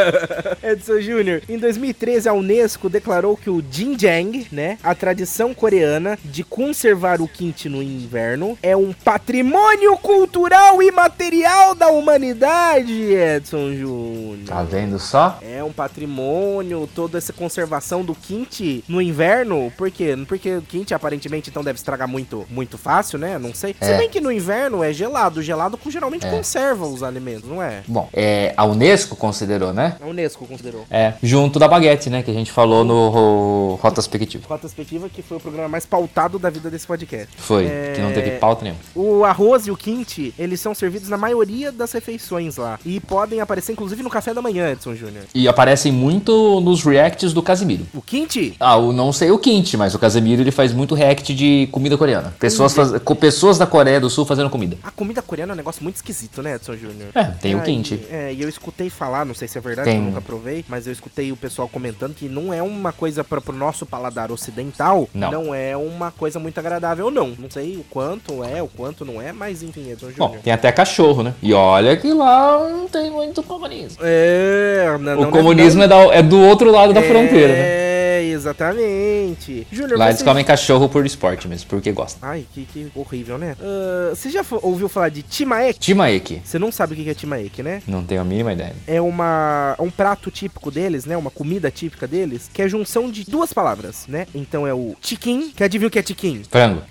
[0.63, 6.45] Edson Júnior, em 2013 a Unesco declarou que o Jinjang, né, a tradição coreana de
[6.45, 14.47] conservar o kimchi no inverno, é um patrimônio cultural e material da humanidade, Edson Júnior.
[14.47, 15.39] Tá vendo só?
[15.41, 19.73] É um patrimônio, toda essa conservação do kimchi no inverno.
[19.75, 20.17] Por quê?
[20.25, 23.37] Porque o kimchi aparentemente então deve estragar muito, muito fácil, né?
[23.37, 23.75] Não sei.
[23.81, 23.97] Se É.
[23.97, 26.29] bem que no inverno é gelado, gelado geralmente É.
[26.31, 27.81] conserva os alimentos, não é?
[27.87, 29.95] Bom, é, a Unesco considerou, né?
[30.01, 30.85] A Unesco considerou.
[30.89, 32.23] É, junto da baguete, né?
[32.23, 34.43] Que a gente falou no Ro- Rota Perspectiva.
[34.49, 37.27] Retrospectiva, que foi o programa mais pautado da vida desse podcast.
[37.37, 37.93] Foi, É.
[37.95, 38.81] que não teve pauta nenhuma.
[38.95, 42.79] O arroz e o kimchi, eles são servidos na maioria das refeições lá.
[42.85, 45.23] E podem aparecer, inclusive, no café da manhã, Edson Júnior.
[45.33, 47.85] E aparecem muito nos reacts do Casimiro.
[47.93, 48.55] O kimchi?
[48.59, 51.97] Ah, eu não sei o Quinte, mas o Casemiro ele faz muito react de comida
[51.97, 52.33] coreana.
[52.39, 52.91] Pessoas, faz...
[53.19, 54.77] pessoas da Coreia do Sul fazendo comida.
[54.83, 57.09] A comida coreana é um negócio muito esquisito, né, Edson Júnior?
[57.15, 57.99] É, tem o Aí, Quinte.
[58.11, 59.97] É, e eu escutei falar, não sei se é verdade, Tem.
[59.97, 63.39] eu nunca provei, mas eu escutei o pessoal comentando que não é uma coisa para
[63.39, 65.53] pro nosso paladar ocidental, Não.
[65.53, 67.29] é uma coisa muito agradável, não.
[67.37, 70.41] Não sei o quanto é, o quanto não é, mas enfim, Edson Bom, Júnior.
[70.43, 71.33] tem até cachorro, né?
[71.41, 73.99] E olha que lá não tem muito comunismo.
[74.01, 77.53] É, não, o não- comunismo não- é, da- é do outro lado da é, fronteira,
[77.53, 77.87] né?
[78.23, 79.67] Exatamente.
[79.71, 82.29] Júnior, Lá eles comem cachorro por esporte mesmo, porque gostam.
[82.29, 83.55] Ai, que, que horrível, né?
[83.61, 85.79] Ah, você já ouviu falar de timaek?
[85.79, 86.41] Timaeki.
[86.43, 87.81] Você não sabe o que é timaek, né?
[87.87, 88.75] Não tenho a mínima ideia.
[88.85, 91.17] É uma um prato típico deles, né?
[91.17, 94.27] Uma comida típica deles, que é a junção de duas palavras, né?
[94.33, 96.43] Então é o tiquim, que adivinha o que é tiquim?
[96.49, 96.81] Frango.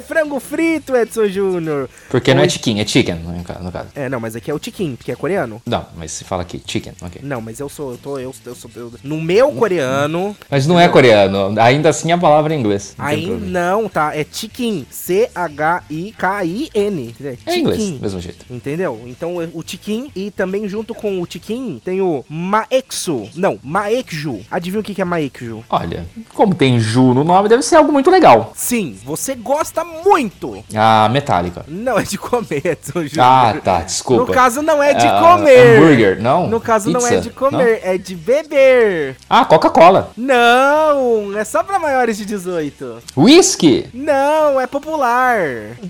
[0.00, 1.88] Frango frito, Edson Júnior.
[2.10, 3.88] Porque não é chicken, é chicken, no ca- no caso.
[3.94, 5.60] É, não, mas aqui é o tiquim, porque é coreano.
[5.66, 7.20] Não, mas se fala aqui, chicken, ok.
[7.24, 10.78] Não, mas eu sou, eu tô, eu, eu sou, eu- no meu coreano, Mas não
[10.78, 12.94] é coreano, ainda assim a palavra é inglês.
[12.98, 14.14] Não aí não, tá?
[14.16, 17.14] É tiquim, C-H-I-K-I-N.
[17.46, 18.44] É inglês, do mesmo jeito.
[18.50, 19.00] Entendeu?
[19.06, 23.28] Então o tiquim e também junto com o tiquim tem o maeksu.
[23.34, 24.40] Não, maekju.
[24.50, 25.64] Adivinha o que é maekju?
[25.68, 28.52] Olha, como tem Ju no nome, deve ser algo muito legal.
[28.56, 30.64] Sim, você gosta muito.
[30.74, 31.64] A metálica.
[31.68, 33.10] Não é de comer, Júnior.
[33.18, 34.26] Ah, tá, desculpa.
[34.26, 35.76] No caso não é de Ah, comer.
[35.78, 36.46] hambúrguer, não?
[36.48, 39.16] No caso não é Pizza, de comer, é de beber.
[39.28, 40.10] Ah, Coca-Cola.
[40.16, 42.98] Não, é só pra maiores de 18.
[43.16, 43.88] Whisky.
[43.94, 45.38] Não, é popular.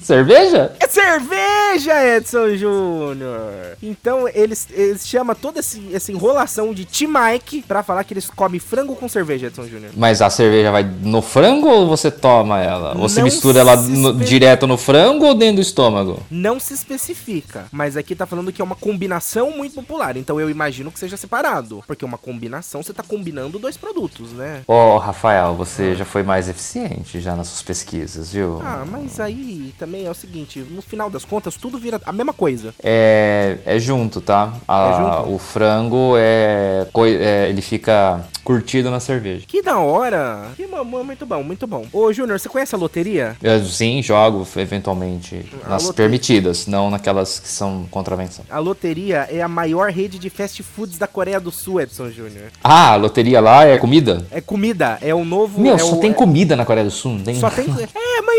[0.03, 0.73] Cerveja?
[0.81, 3.77] É cerveja, Edson Júnior.
[3.83, 8.95] Então eles, eles chamam toda essa enrolação de T-Mike pra falar que eles comem frango
[8.97, 9.91] com cerveja, Edson Júnior.
[9.97, 12.93] Mas a cerveja vai no frango ou você toma ela?
[12.97, 16.21] Ou você Não mistura ela no- espe- direto no frango ou dentro do estômago?
[16.31, 20.17] Não se especifica, mas aqui tá falando que é uma combinação muito popular.
[20.17, 24.63] Então eu imagino que seja separado, porque uma combinação você tá combinando dois produtos, né?
[24.67, 28.61] Ô, Rafael, você já foi mais eficiente já nas suas pesquisas, viu?
[28.63, 32.33] Ah, mas aí também é o seguinte, no final das contas tudo vira a mesma
[32.33, 32.75] coisa.
[32.83, 34.55] É, é junto, tá?
[34.67, 34.93] A- É
[35.23, 35.35] junto?
[35.35, 36.87] O frango é,
[37.21, 39.45] é, Ele fica curtido na cerveja.
[39.47, 40.49] Que da hora!
[40.57, 41.87] Que muito bom, muito bom.
[41.93, 43.37] Ô, Júnior, você conhece a loteria?
[43.43, 48.45] Eu, sim, jogo eventualmente nas loteria- permitidas, não naquelas que são contravenção.
[48.49, 52.51] A loteria é a maior rede de fast foods da Coreia do Sul, Edson Júnior.
[52.63, 54.27] Ah, a loteria lá é comida?
[54.31, 55.61] É comida, é o novo.
[55.61, 57.35] Meu, é só o- tem é- comida na Coreia do Sul, não tem?
[57.35, 57.65] Só tem.
[57.65, 58.35] É, mas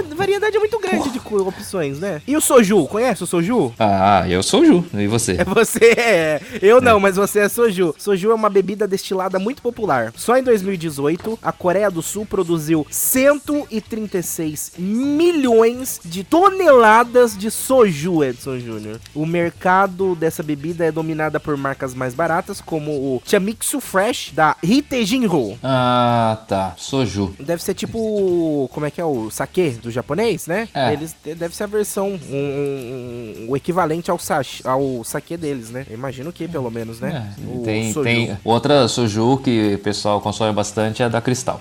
[0.00, 2.20] a variedade é muito grande de co- opções, né?
[2.26, 3.72] E o soju, conhece o soju?
[3.78, 5.32] Ah, eu sou o Ju, e você?
[5.38, 6.40] É você, é.
[6.60, 7.94] Eu não, mas você é soju.
[7.98, 10.12] Soju é uma bebida destilada muito popular.
[10.16, 18.58] Só em 2018, a Coreia do Sul produziu 136 milhões de toneladas de soju, Edson
[18.58, 18.98] Júnior.
[19.14, 24.56] O mercado dessa bebida é dominada por marcas mais baratas, como o Chamixu Fresh, da
[24.62, 25.58] Hitejinro.
[25.62, 26.74] Ah, tá.
[26.76, 27.34] Soju.
[27.38, 28.68] Deve ser tipo.
[28.72, 30.68] Como é que é o sake do japonês, né?
[30.74, 30.92] É.
[30.92, 35.86] Eles deve ser a versão, um, um- o equivalente ao, sash, ao sake deles, né?
[35.88, 37.32] Eu imagino que, pelo menos, né?
[37.38, 38.04] É, O tem, soju.
[38.04, 41.60] tem outra soju que o pessoal consome bastante é a da Cristal.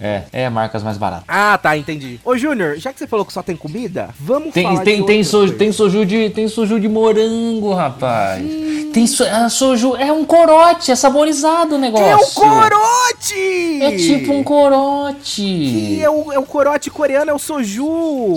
[0.00, 1.24] É, é marcas mais baratas.
[1.28, 2.20] Ah, tá, entendi.
[2.24, 5.06] Ô, Júnior, já que você falou que só tem comida, vamos Tem, falar tem, de
[5.06, 8.44] tem, soju, tem, soju de, tem soju de morango, rapaz.
[8.92, 12.06] Tem so, a soju, é um corote, é saborizado o negócio.
[12.06, 13.82] É um corote!
[13.82, 15.42] É tipo um corote.
[15.42, 17.53] E é o, é o corote coreano, é o soju.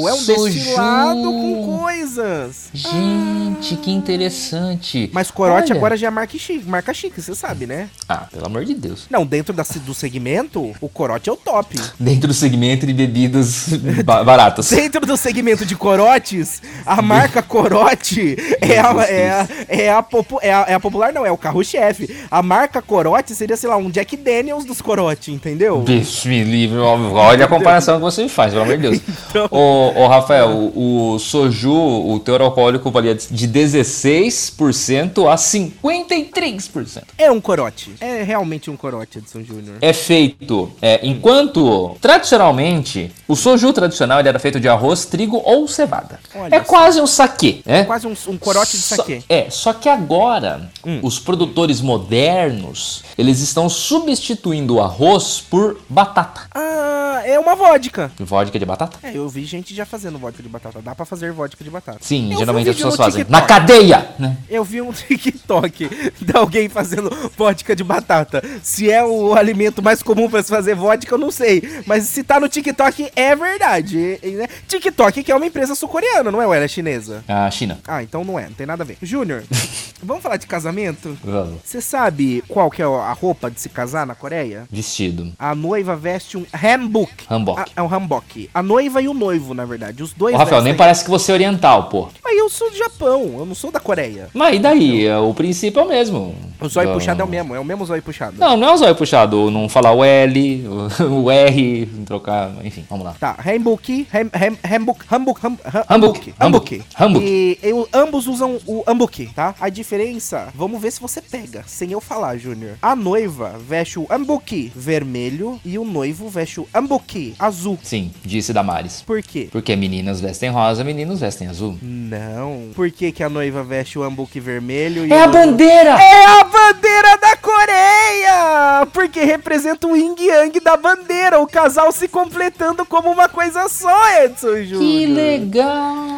[0.08, 0.54] É um Soju.
[0.54, 2.70] destilado com coisas.
[2.74, 5.10] Gente, que interessante.
[5.14, 5.78] Mas corote Olha.
[5.80, 7.90] agora já é marca chique, marca chique, você sabe, né?
[8.08, 9.06] Ah, pelo amor de Deus.
[9.10, 11.76] Não, dentro da, do segmento, o corote é o top.
[12.00, 13.68] Dentro do segmento de bebidas
[14.06, 14.70] ba- baratas.
[14.70, 20.40] Dentro do segmento de corotes, a marca corote é a, é a, é a, popu-
[20.42, 22.16] é a- é a popular, não, é o carro-chefe.
[22.30, 25.82] A marca corote seria, sei lá, um Jack Daniels dos corote, entendeu?
[25.82, 29.00] Deus me livre, olha a comparação que você faz, pelo amor de Deus.
[29.08, 37.04] Então- Ô, ô, Rafael, o, o soju, o teor alcoólico valia de 16% a 53%.
[37.18, 37.94] É um corote.
[38.00, 39.78] É realmente um corote, Edson Júnior.
[39.82, 45.68] É feito, é, enquanto tradicionalmente o soju tradicional ele era feito de arroz, trigo ou
[45.68, 46.20] cevada.
[46.36, 46.66] Olha é só.
[46.66, 47.84] quase um saquê, né?
[47.86, 49.22] Quase um, um corote de Só- saquê.
[49.30, 51.00] É, só que agora Hum.
[51.04, 56.42] os produtores modernos eles estão substituindo o arroz por batata.
[56.54, 58.12] Ah, é uma vodka.
[58.20, 58.98] Vodka de batata?
[59.04, 60.82] É, eu vi gente já fazendo vodka de batata.
[60.82, 62.00] Dá pra fazer vodka de batata.
[62.02, 63.26] Sim, Eu geralmente um as pessoas fazem.
[63.30, 64.10] Na cadeia!
[64.20, 64.38] Né?
[64.50, 65.90] Eu vi um TikTok
[66.22, 68.44] de alguém fazendo vodka de batata.
[68.62, 71.62] Se é o alimento mais comum pra se fazer vodka, eu não sei.
[71.86, 74.20] Mas se tá no TikTok, é verdade.
[74.24, 74.48] Né?
[74.68, 76.48] TikTok, que é uma empresa sul-coreana, não é?
[76.48, 77.24] Ou ela é chinesa?
[77.28, 77.80] A China.
[77.88, 78.98] Ah, então não é, não tem nada a ver.
[79.02, 79.44] Júnior,
[80.02, 81.18] vamos falar de casamento?
[81.24, 81.60] Vamos.
[81.64, 84.66] Você sabe qual que é a roupa de se casar na Coreia?
[84.72, 85.32] Vestido.
[85.38, 87.07] A noiva veste um hanbok.
[87.30, 87.60] Hanbok.
[87.62, 88.50] Ah, é um hanbok.
[88.54, 90.02] A noiva e o noivo, na verdade.
[90.04, 90.78] Os dois Ô, Rafael, nem vestem.
[90.78, 92.08] parece que você é oriental, pô.
[92.24, 94.30] Mas eu sou do Japão, eu não sou da Coreia.
[94.34, 95.06] Mas e daí?
[95.06, 96.36] É, O princípio é o mesmo.
[96.60, 96.96] O zóio Não.
[96.96, 98.38] puxado é o mesmo, é o mesmo zóio puxado.
[98.38, 102.84] Não, não é o zóio puxado, não falar o L, o, o R, trocar, enfim,
[102.90, 103.16] vamos lá.
[103.20, 106.84] Tá, Hambuk, ham, ham- Hambuki, Hambuki.
[107.00, 107.26] Hambuki.
[107.26, 109.54] E eu- ambos usam o Hambuki, tá?
[109.60, 112.76] A diferença, vamos ver se você pega, sem eu falar, Júnior.
[112.82, 116.68] A noiva veste o Hambuki vermelho e o noivo veste o
[116.98, 117.78] Hambuki azul.
[117.84, 119.04] Sim, disse Damares.
[119.06, 119.48] Por quê?
[119.52, 121.78] Porque meninas vestem rosa, meninos vestem azul.
[121.82, 122.72] Não.
[122.76, 125.92] Por que, que a noiva veste o Hambuki vermelho e É o a bandeira!
[125.92, 128.88] É a bandeira da Coreia!
[128.94, 134.24] Porque representa o yin yang da bandeira, o casal se completando como uma coisa só,
[134.24, 134.80] Edson Júnior.
[134.80, 136.18] Que legal!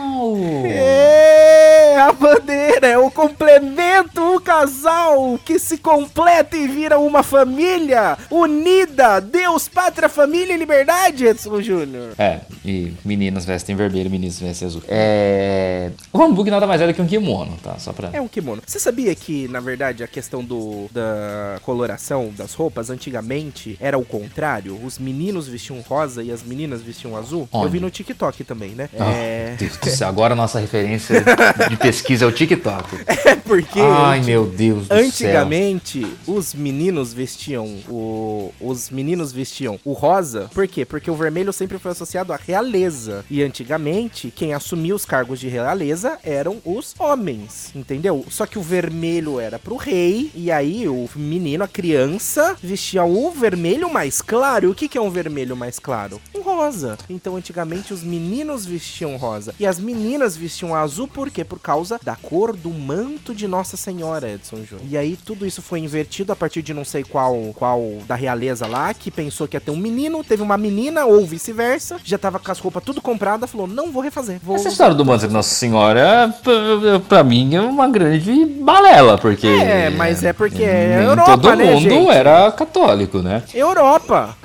[0.65, 8.17] É, a bandeira é o complemento, o casal que se completa e vira uma família
[8.29, 9.19] unida.
[9.19, 12.13] Deus, pátria, família e liberdade, Edson Júnior.
[12.17, 14.83] É, e meninas vestem vermelho, meninos vestem azul.
[14.87, 15.89] É.
[16.13, 17.77] O hanbok nada mais é do que um kimono, tá?
[17.79, 18.09] Só pra.
[18.13, 18.61] É um kimono.
[18.65, 24.05] Você sabia que, na verdade, a questão do, da coloração das roupas antigamente era o
[24.05, 24.79] contrário?
[24.83, 27.49] Os meninos vestiam rosa e as meninas vestiam azul?
[27.51, 27.71] Eu Onde?
[27.71, 28.89] vi no TikTok também, né?
[28.97, 29.55] Ah, É...
[29.57, 31.23] Deus do céu, agora a nossa referência
[31.69, 32.97] de pesquisa é o TikTok.
[33.25, 33.79] é porque...
[33.79, 35.05] Ai, meu Deus do céu.
[35.05, 38.53] Antigamente, os meninos vestiam o.
[38.59, 40.49] Os meninos vestiam o rosa.
[40.59, 40.83] Por quê?
[40.83, 43.23] Porque o vermelho sempre foi associado à realeza.
[43.31, 47.71] E antigamente, quem assumia os cargos de realeza eram os homens.
[47.73, 48.25] Entendeu?
[48.29, 50.29] Só que o vermelho era pro rei.
[50.35, 54.71] E aí o menino, a criança, vestia o vermelho mais claro.
[54.71, 56.19] O que, que é um vermelho mais claro?
[56.35, 56.97] Um rosa.
[57.09, 59.55] Então, antigamente, os meninos vestiam rosa.
[59.57, 61.45] E as meninas vestiam azul, por quê?
[61.45, 64.85] Por causa da cor do manto de Nossa Senhora, Edson Júnior.
[64.89, 68.67] E aí, tudo isso foi invertido a partir de não sei qual, qual da realeza
[68.67, 72.39] lá, que pensou que ia ter um menino, teve uma menina, ou vice-versa, já tava
[72.39, 74.39] com as roupas tudo comprada, falou, não vou refazer.
[74.41, 74.55] Vou...
[74.55, 79.47] Essa história do manto de Nossa Senhora, pra, pra mim, é uma grande balela, porque.
[79.47, 82.09] É, mas é porque é Europa, todo né, mundo gente?
[82.09, 83.43] era católico, né?
[83.53, 84.35] Europa.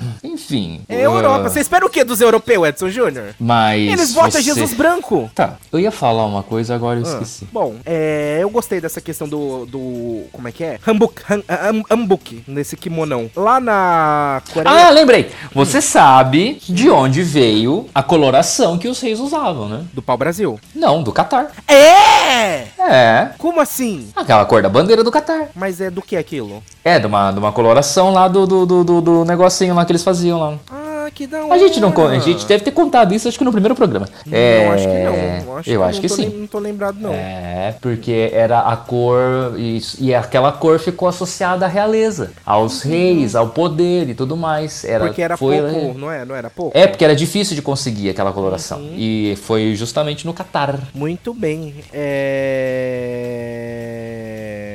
[0.45, 0.81] Enfim.
[0.87, 1.45] É Europa.
[1.45, 3.33] ah, Você espera o quê dos europeus, Edson Júnior?
[3.39, 3.91] Mas.
[3.91, 5.29] Eles votam você- Jesus branco.
[5.33, 7.47] Tá, eu ia falar uma coisa, agora eu Ah, esqueci.
[7.51, 10.23] Bom, é, eu gostei dessa questão do, do.
[10.31, 10.79] Como é que é?
[10.87, 11.21] Hambuk.
[11.29, 13.29] ham- ham- Hambuk, nesse kimonão.
[13.35, 14.87] Lá na Coreia.
[14.87, 15.29] Ah, lembrei.
[15.53, 19.85] Você sabe de onde veio a coloração que os reis usavam, né?
[19.93, 20.59] Do pau-brasil.
[20.73, 21.51] Não, do Catar.
[21.67, 22.65] É!
[22.79, 23.29] É.
[23.37, 24.09] Como assim?
[24.15, 25.49] Aquela cor da bandeira do Catar.
[25.55, 26.63] Mas é do que aquilo?
[26.87, 30.03] É, de uma, de uma coloração lá do, do, do, do- negocinho lá que eles
[30.03, 30.53] faziam lá.
[30.69, 31.55] Ah, que da hora.
[31.55, 34.07] A gente não a gente deve ter contado isso acho que no primeiro programa.
[34.23, 35.13] Não, É, acho que não.
[35.65, 36.21] eu acho não que tô sim.
[36.27, 37.11] lem- não tô lembrado, não.
[37.11, 43.35] É, porque era a cor e, e aquela cor ficou associada à realeza, aos reis,
[43.35, 44.83] ao poder e tudo mais.
[44.85, 46.23] Era, Porque era foi, pouco, não é?
[46.23, 46.77] Não era pouco?
[46.77, 48.77] É, porque era difícil de conseguir aquela coloração.
[48.77, 48.93] Uhum.
[48.95, 50.77] E foi justamente no Catar.
[50.93, 51.73] Muito bem.
[53.25, 54.74] É...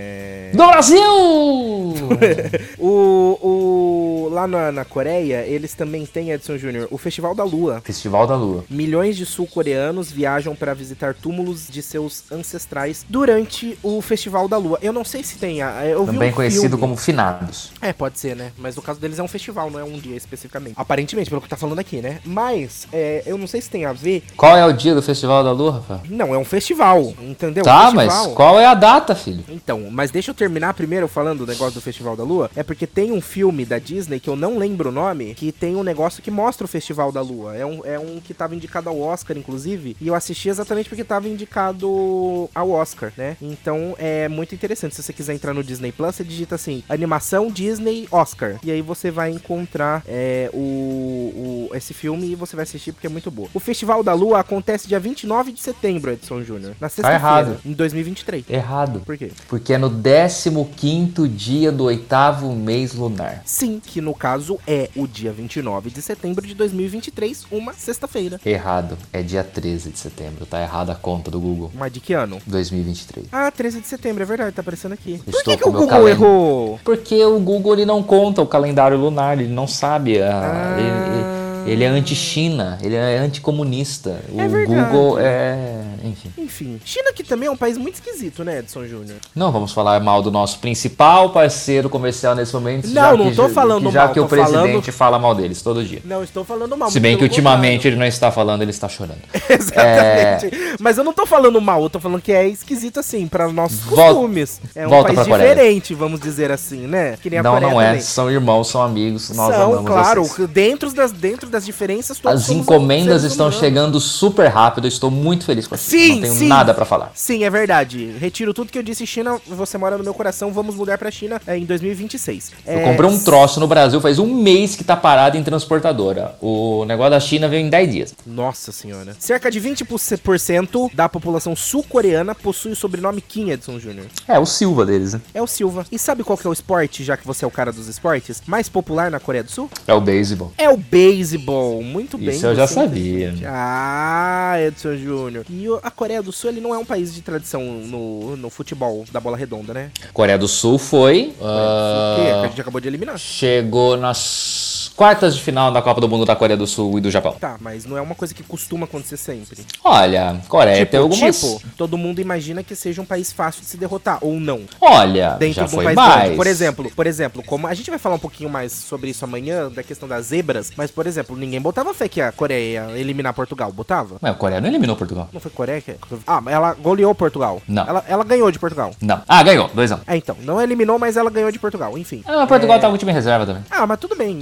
[0.53, 1.01] Do Brasil!
[2.79, 7.81] o, o lá na, na Coreia, eles também têm, Edson Júnior, o Festival da Lua.
[7.85, 8.65] Festival da Lua.
[8.71, 14.79] Milhões de sul-coreanos viajam para visitar túmulos de seus ancestrais durante o Festival da Lua.
[14.83, 15.63] Eu não sei se tem.
[15.63, 16.79] a- Eu vi Também um conhecido filme.
[16.79, 17.71] como Finados.
[17.81, 18.53] É, pode ser, né?
[18.59, 20.75] Mas no caso deles é um festival, não é um dia especificamente.
[20.77, 22.19] Aparentemente, pelo que tá falando aqui, né?
[22.25, 24.23] Mas, é, eu não sei se tem a ver.
[24.37, 26.01] Qual é o dia do Festival da Lua, Rafael?
[26.09, 27.65] Não, é um festival, entendeu?
[27.65, 28.25] Tá, Um festival.
[28.27, 29.45] mas qual é a data, filho?
[29.49, 32.51] Então, mas deixa eu terminar primeiro falando do negócio do Festival da Lua.
[32.57, 35.77] É porque tem um filme da Disney, que eu não lembro o nome, que tem
[35.77, 37.55] um negócio que mostra o Festival da Lua.
[37.57, 39.97] É um, é um que tava indicado ao Oscar, inclusive.
[40.01, 43.37] E eu assisti exatamente porque tava indicado ao Oscar, né?
[43.43, 44.95] Então é muito interessante.
[44.95, 48.57] Se você quiser entrar no Disney Plus, você digita assim: animação Disney Oscar.
[48.63, 53.07] E aí você vai encontrar é, o, o- esse filme e você vai assistir porque
[53.07, 53.49] é muito boa.
[53.55, 56.75] O Festival da Lua acontece dia 29 de setembro, Edson Júnior.
[56.81, 57.61] Na sexta-feira, errado.
[57.65, 58.45] em 2023.
[58.49, 59.01] Errado.
[59.05, 59.31] Por quê?
[59.49, 59.89] Porque é no
[60.35, 63.43] 15 dia do oitavo mês lunar.
[63.45, 68.41] Sim, que no caso é o dia 29 de setembro de 2023, uma sexta-feira.
[68.47, 68.97] Errado.
[69.13, 70.47] É dia 13 de setembro.
[70.47, 71.71] Tá errada a conta do Google.
[71.75, 72.39] Mas de que ano?
[72.47, 73.27] 2023.
[73.33, 75.19] Ah, 13 de setembro, é verdade, tá aparecendo aqui.
[75.25, 76.81] Por Estou que, que o Google calen- errou?
[76.85, 80.21] Porque o Google ele não conta o calendário lunar, ele não sabe.
[80.23, 80.81] a- Ah.
[80.81, 84.21] ele, ele- ele é anti-China, ele é anticomunista.
[84.33, 84.81] O É verdade.
[84.91, 85.81] Google é.
[86.03, 86.31] Enfim.
[86.39, 89.17] Enfim, China que também é um país muito esquisito, né, Edson Júnior?
[89.35, 92.87] Não vamos falar mal do nosso principal parceiro comercial nesse momento.
[92.89, 95.85] Não, já não já- falando que já mal, que o presidente fala mal deles todo
[95.85, 96.01] dia.
[96.05, 96.91] Não, estou falando mal.
[96.91, 99.21] Se bem que ultimamente ele não está falando, ele está chorando.
[99.49, 100.77] Exatamente.
[100.79, 103.53] Mas eu não tô falando mal, eu tô falando que é esquisito assim, para os
[103.55, 104.61] nossos Volta- costumes.
[104.75, 107.17] É um volta país diferente, vamos dizer assim, né?
[107.21, 107.87] Que nem a não, Coreia não é.
[107.89, 108.01] também.
[108.03, 109.31] São irmãos, são amigos.
[109.31, 110.49] Nós São, amamos claro, vocês.
[110.49, 114.85] dentro das, dentro das diferenças todos As encomendas estão chegando super rápido.
[114.87, 115.90] eu Estou muito feliz com isso.
[115.91, 116.49] Sim, Não tenho sim.
[116.49, 117.13] nada pra falar.
[117.15, 118.15] Sim, é verdade.
[118.19, 121.41] Retiro tudo que eu disse, China, você mora no meu coração, vamos mudar pra China
[121.47, 122.53] é, em 2026.
[122.67, 126.35] Eu É, comprei um troço no Brasil faz um mês que tá parado em transportadora.
[126.41, 128.15] O negócio da China veio em 10 dias.
[128.27, 129.15] Nossa senhora.
[129.19, 134.05] Cerca de 20% da população sul-coreana possui o sobrenome Kim, Edson Jr.
[134.29, 135.21] É, o Silva deles, né?
[135.35, 135.87] É o Silva.
[135.91, 138.43] E sabe qual que é o esporte, já que você é o cara dos esportes,
[138.47, 139.71] mais popular na Coreia do Sul?
[139.87, 140.53] É o beisebol.
[140.57, 141.83] É o beisebol.
[141.83, 142.31] Muito bem.
[142.31, 143.29] Isso eu já você sabia.
[143.29, 143.45] entende.
[143.47, 145.45] Ah, Edson Júnior.
[145.49, 148.51] E o- a Coreia do Sul, ele não é um país de tradição no, no
[148.51, 149.91] futebol da bola redonda, né?
[150.13, 151.35] Coreia do Sul foi.
[151.37, 152.25] Quê?
[152.25, 153.19] Que a gente acabou de eliminar.
[153.19, 154.70] chegou nas
[155.01, 157.33] quartas de final da Copa do Mundo da Coreia do Sul e do Japão.
[157.41, 159.65] Tá, mas não é uma coisa que costuma acontecer sempre.
[159.83, 161.41] Olha, Coreia tem algumas.
[161.41, 164.61] tipo, todo mundo imagina que seja um país fácil de se derrotar, ou não.
[164.79, 166.21] Olha, Dentro já de um foi país mais.
[166.21, 166.37] grande.
[166.37, 169.71] Por exemplo, por exemplo, como a gente vai falar um pouquinho mais sobre isso amanhã,
[169.71, 173.33] da questão das zebras, mas, por exemplo, ninguém botava fé que a Coreia ia eliminar
[173.33, 173.73] Portugal.
[173.73, 174.17] Botava?
[174.21, 175.31] Mas a Coreia não eliminou Portugal.
[175.33, 175.95] Não foi Coreia que.
[176.27, 177.63] Ah, mas ela goleou Portugal.
[177.67, 177.87] Não.
[177.89, 178.91] Ela, ela ganhou de Portugal.
[179.01, 179.23] Não.
[179.27, 179.71] Ah, ganhou.
[179.73, 180.05] Dois anos.
[180.07, 180.37] É, então.
[180.43, 181.97] Não eliminou, mas ela ganhou de Portugal.
[181.97, 182.23] Enfim.
[182.27, 182.81] Ah, mas Portugal É.
[182.81, 183.65] tava com o time em reserva também.
[183.71, 184.37] Ah, mas tudo bem.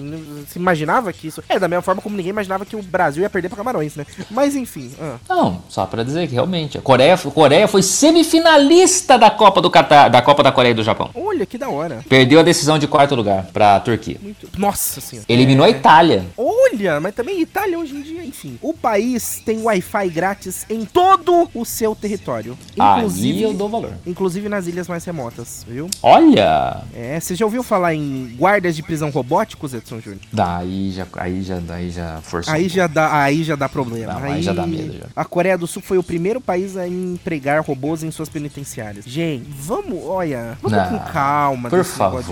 [0.48, 1.42] Se imaginava que isso.
[1.48, 4.06] É, da mesma forma como ninguém imaginava que o Brasil ia perder pra Camarões, né?
[4.30, 4.90] Mas enfim.
[5.00, 5.16] ah.
[5.28, 9.70] Não, só pra dizer que realmente a Coreia, a Coreia foi semifinalista da Copa do
[9.70, 11.10] Catar, da Copa da Coreia e do Japão.
[11.14, 12.04] Olha que da hora.
[12.08, 14.16] Perdeu a decisão de quarto lugar pra Turquia.
[14.22, 14.48] Muito.
[14.58, 15.26] Nossa senhora.
[15.28, 16.24] Eliminou a Itália.
[16.36, 18.58] Olha, mas também Itália hoje em dia, enfim.
[18.62, 22.56] O país tem Wi-Fi grátis em todo o seu território.
[22.78, 23.92] Aí Inclusive, eu dou valor.
[24.06, 25.88] inclusive nas ilhas mais remotas, viu?
[26.02, 26.82] Olha!
[26.94, 30.20] É, você já ouviu falar em guardas de prisão robóticos, Edson Júnior?
[30.38, 32.54] Daí já, aí já, daí já forçou.
[32.54, 34.12] Aí já dá, aí já dá problema.
[34.14, 35.06] Não, aí já dá medo, já.
[35.16, 39.04] A Coreia do Sul foi o primeiro país a empregar robôs em suas penitenciárias.
[39.04, 42.22] Gente, vamos, olha, vamos Não, com calma por favor,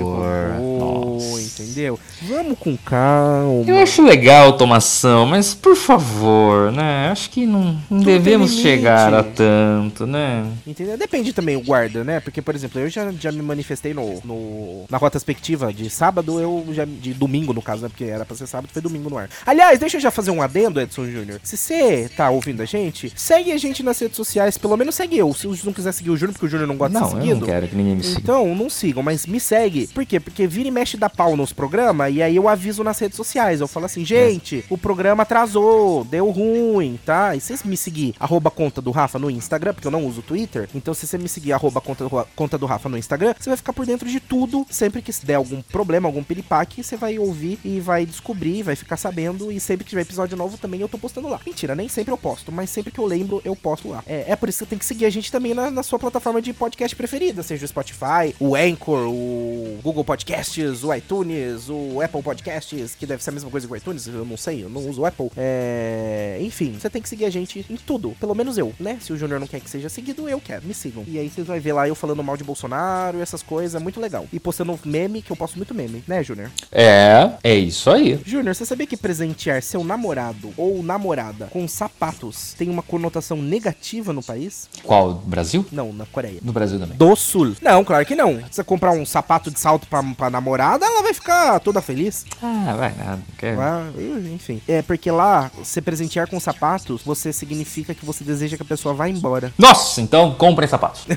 [0.56, 1.98] robô, entendeu?
[2.22, 3.64] Vamos com calma.
[3.66, 7.08] Eu acho legal a automação, mas por favor, né?
[7.10, 10.46] Acho que não, não devemos chegar a tanto, né?
[10.66, 10.96] Entendeu?
[10.96, 12.20] Depende também o guarda, né?
[12.20, 16.66] Porque, por exemplo, eu já, já me manifestei no, no, na retrospectiva de sábado, eu
[16.70, 16.84] já.
[16.84, 17.88] De domingo, no caso, né?
[17.88, 19.28] Porque era pra ser sábado, foi domingo no ar.
[19.46, 21.40] Aliás, deixa eu já fazer um adendo, Edson Júnior.
[21.42, 25.18] Se você tá ouvindo a gente, segue a gente nas redes sociais, pelo menos segue
[25.18, 25.32] eu.
[25.34, 27.20] Se não quiser seguir o Júnior, porque o Júnior não gosta de Não, ser eu
[27.20, 27.40] seguido.
[27.40, 28.20] não quero que ninguém me siga.
[28.20, 29.86] Então, não sigam, mas me segue.
[29.88, 30.20] Por quê?
[30.20, 33.60] Porque vira e mexe dá pau nos programas e aí eu aviso nas redes sociais.
[33.60, 37.34] Eu falo assim, gente, o programa atrasou, deu ruim, tá?
[37.36, 40.20] E se você me seguir, arroba conta do Rafa no Instagram, porque eu não uso
[40.20, 43.34] o Twitter, então se você me seguir, arroba conta do, conta do Rafa no Instagram,
[43.38, 44.66] você vai ficar por dentro de tudo.
[44.70, 48.96] Sempre que der algum problema, algum piripaque, você vai ouvir e vai descobrir, vai ficar
[48.96, 49.50] sabendo.
[49.50, 51.40] E sempre que tiver episódio novo também eu tô postando lá.
[51.46, 54.02] Mentira, nem sempre eu posto, mas sempre que eu lembro, eu posto lá.
[54.06, 55.98] É, é por isso que você tem que seguir a gente também na, na sua
[55.98, 62.00] plataforma de podcast preferida, seja o Spotify, o Anchor, o Google Podcasts, o iTunes, o
[62.00, 64.68] Apple Podcasts, que deve ser a mesma coisa que o iTunes, eu não sei, eu
[64.68, 65.30] não uso o Apple.
[65.36, 66.38] É...
[66.40, 68.98] Enfim, você tem que seguir a gente em tudo, pelo menos eu, né?
[69.00, 71.04] Se o Júnior não quer que seja seguido, eu quero, me sigam.
[71.06, 74.00] E aí vocês vão ver lá eu falando mal de Bolsonaro, essas coisas, é muito
[74.00, 74.26] legal.
[74.32, 76.50] E postando meme, que eu posto muito meme, né, Júnior?
[76.70, 78.20] É, é isso aí.
[78.24, 84.12] Júnior, você sabia que presentear seu namorado ou namorada com sapatos tem uma conotação negativa
[84.12, 84.68] no país?
[84.82, 85.14] Qual?
[85.14, 85.64] Brasil?
[85.72, 86.40] Não, na Coreia.
[86.42, 86.96] No Brasil também.
[86.96, 87.54] Do Sul.
[87.60, 88.36] Não, claro que não.
[88.36, 92.24] Se você comprar um sapato de salto pra, pra namorada, ela vai ficar toda feliz.
[92.42, 93.22] Ah, vai nada.
[93.38, 93.58] Quer...
[93.58, 93.90] Ah,
[94.32, 94.60] enfim.
[94.66, 98.94] É porque lá, se presentear com sapatos, você significa que você deseja que a pessoa
[98.94, 99.52] vá embora.
[99.58, 101.06] Nossa, então comprem sapatos.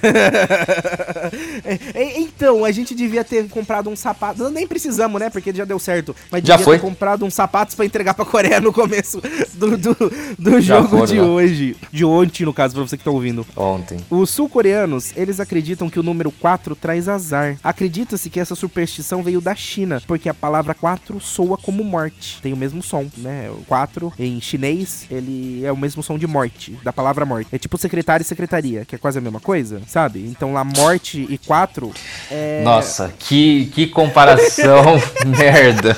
[1.63, 4.49] É, é, então, a gente devia ter comprado um sapato.
[4.49, 5.29] Nem precisamos, né?
[5.29, 6.15] Porque já deu certo.
[6.31, 6.77] Mas Já devia foi.
[6.77, 9.21] ter comprado uns sapatos pra entregar pra Coreia no começo
[9.53, 9.95] do, do,
[10.37, 11.25] do Já jogo foram de lá.
[11.27, 11.75] hoje.
[11.91, 13.45] De ontem, no caso, pra você que tá ouvindo.
[13.55, 13.97] Ontem.
[14.09, 17.57] Os sul-coreanos, eles acreditam que o número 4 traz azar.
[17.63, 22.39] Acredita-se que essa superstição veio da China, porque a palavra 4 soa como morte.
[22.41, 23.49] Tem o mesmo som, né?
[23.51, 27.47] O 4 em chinês, ele é o mesmo som de morte, da palavra morte.
[27.51, 30.19] É tipo secretário e secretaria, que é quase a mesma coisa, sabe?
[30.27, 31.91] Então lá morte e 4
[32.31, 34.99] é Nossa, que, que comparação
[35.37, 35.95] merda.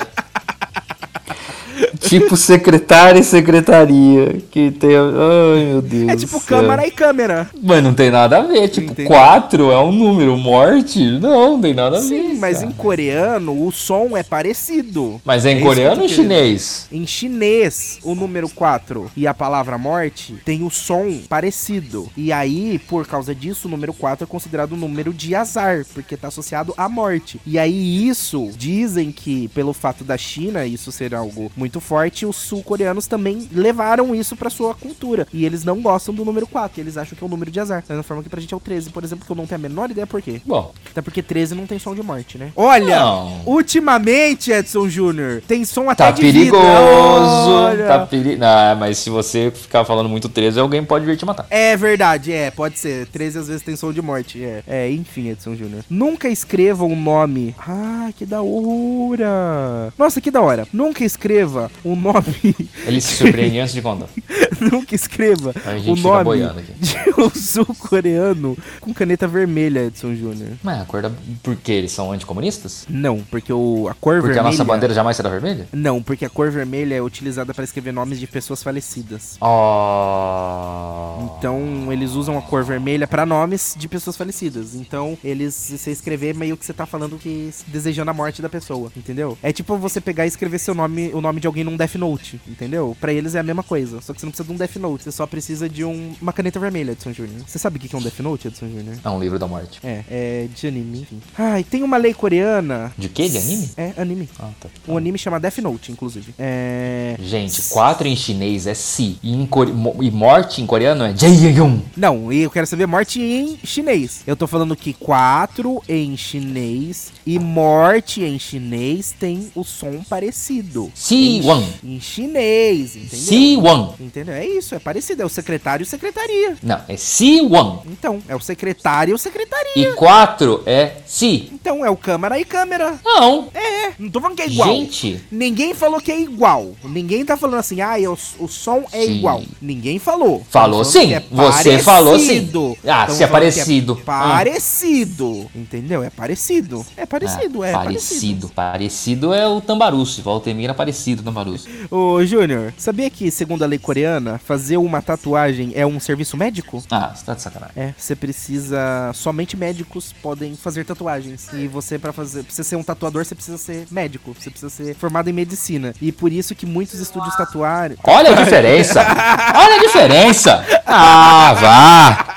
[2.00, 4.40] Tipo secretário e secretaria.
[4.50, 4.90] Que tem.
[4.96, 6.08] Ai, meu Deus.
[6.08, 7.48] é tipo câmara e câmera.
[7.62, 8.68] Mas não tem nada a ver.
[8.68, 9.12] Tipo, Entendeu?
[9.12, 10.36] 4 é um número.
[10.36, 11.18] Morte?
[11.18, 12.06] Não, não tem nada a ver.
[12.06, 12.68] Sim, mas cara.
[12.68, 15.20] em coreano o som é parecido.
[15.24, 16.86] Mas é em eu coreano ou em chinês?
[16.90, 22.08] Em chinês, o número 4 e a palavra morte tem o som parecido.
[22.16, 26.16] E aí, por causa disso, o número 4 é considerado um número de azar, porque
[26.16, 27.40] tá associado à morte.
[27.46, 32.36] E aí, isso, dizem que, pelo fato da China, isso ser algo muito forte, os
[32.36, 35.26] sul-coreanos também levaram isso pra sua cultura.
[35.32, 37.82] E eles não gostam do número 4, eles acham que é um número de azar.
[37.86, 39.60] Da mesma forma que pra gente é o 13, por exemplo, que eu não tenho
[39.60, 40.40] a menor ideia por quê.
[40.44, 42.52] Bom, Até porque 13 não tem som de morte, né?
[42.56, 42.98] Olha!
[43.00, 43.42] Não.
[43.46, 46.32] Ultimamente, Edson Júnior, tem som até tá de vida.
[46.34, 47.50] perigoso.
[47.50, 47.86] Olha.
[47.86, 48.38] Tá peri...
[48.40, 51.46] Ah, mas se você ficar falando muito 13, alguém pode vir te matar.
[51.50, 53.06] É verdade, é, pode ser.
[53.06, 54.62] 13 às vezes tem som de morte, é.
[54.66, 55.84] É, enfim, Edson Júnior.
[55.88, 57.54] Nunca escreva um nome.
[57.58, 59.92] Ah, que da hora.
[59.98, 60.66] Nossa, que da hora.
[60.72, 61.51] Nunca escreva
[61.84, 62.54] um nome.
[62.86, 64.08] Ele se surpreende antes de contar.
[64.60, 65.54] Nunca escreva
[65.86, 70.50] o nome de um sul-coreano com caneta vermelha, Edson Júnior.
[70.62, 71.10] Mas a cor da...
[71.42, 71.72] Por quê?
[71.72, 72.86] Eles são anticomunistas?
[72.88, 74.40] Não, porque o, a cor Porque vermelha.
[74.40, 75.66] a nossa bandeira jamais será vermelha?
[75.72, 79.36] Não, porque a cor vermelha é utilizada para escrever nomes de pessoas falecidas.
[79.40, 81.36] Oh.
[81.38, 84.74] Então, eles usam a cor vermelha pra nomes de pessoas falecidas.
[84.74, 88.48] Então, eles, se você escrever, meio que você tá falando que desejando a morte da
[88.48, 89.36] pessoa, entendeu?
[89.42, 92.40] É tipo você pegar e escrever seu nome, o nome de alguém num Death Note,
[92.48, 92.96] entendeu?
[93.00, 95.04] Pra eles é a mesma coisa, só que você não precisa de um Death Note,
[95.04, 97.42] você só precisa de um- uma caneta vermelha, Edson Júnior.
[97.46, 98.96] Você sabe o que que é um Death Note, Edson Júnior?
[99.04, 99.80] É um livro da morte.
[99.84, 101.20] É, é de anime, enfim.
[101.36, 102.92] Ai, tem uma lei coreana.
[102.96, 103.28] De quê?
[103.28, 103.70] De anime?
[103.76, 104.28] É, anime.
[104.38, 104.68] Ah, tá.
[104.86, 106.32] Um anime chama Death Note, inclusive.
[106.38, 107.16] É.
[107.20, 109.18] Gente, 4 em chinês é si.
[109.22, 111.82] E, em core- e morte em coreano é jaeyung.
[111.96, 114.22] Não, e eu quero saber morte em chinês.
[114.26, 120.90] Eu tô falando que 4 em chinês e morte em chinês tem o som parecido.
[120.94, 121.64] Si Em wang.
[121.64, 123.18] chi- Em chinês, entendeu?
[123.18, 123.92] Si wang.
[124.00, 124.34] Entendeu?
[124.34, 125.22] É isso, é parecido.
[125.22, 126.56] É o secretário e secretaria.
[126.62, 127.80] Não, é si wang.
[127.86, 129.90] Então, é o secretário e o secretaria.
[129.90, 131.48] E 4 é si.
[131.52, 132.98] Então, é o câmera e câmera.
[133.04, 133.48] Não.
[133.54, 134.68] É, não tô falando que é igual.
[134.68, 135.20] Gente.
[135.30, 136.72] Ninguém falou que é igual.
[136.84, 139.18] Ninguém tá falando assim, ah, o, o som é Sim.
[139.18, 139.42] igual.
[139.60, 140.42] Ninguém falou.
[140.50, 141.14] Falou Estamos falando sim.
[141.14, 142.26] é Você falou sim.
[142.26, 142.78] parecido.
[142.86, 143.96] Ah, se é falando que parecido.
[143.96, 145.50] parecido.
[145.54, 146.02] Entendeu?
[146.02, 146.84] É parecido.
[146.96, 148.48] É parecido, Ah, é parecido.
[148.48, 150.22] Parecido é o tambaruço.
[150.22, 151.68] Valtemir é parecido o tambaruço.
[151.90, 156.82] Ô, Júnior, sabia que, segundo a lei coreana, fazer uma tatuagem é um serviço médico?
[156.90, 157.74] Ah, você tá de sacanagem.
[157.76, 159.10] É, você precisa.
[159.14, 161.48] Somente médicos podem fazer tatuagens.
[161.52, 162.42] E você, pra fazer.
[162.42, 164.34] Pra você ser um tatuador, você precisa ser médico.
[164.38, 165.94] Você precisa ser formado em medicina.
[166.00, 167.98] E por isso que muitos estúdios tatuários.
[168.04, 169.00] Olha a diferença.
[169.54, 170.64] Olha a diferença.
[170.86, 172.32] Ah, vá.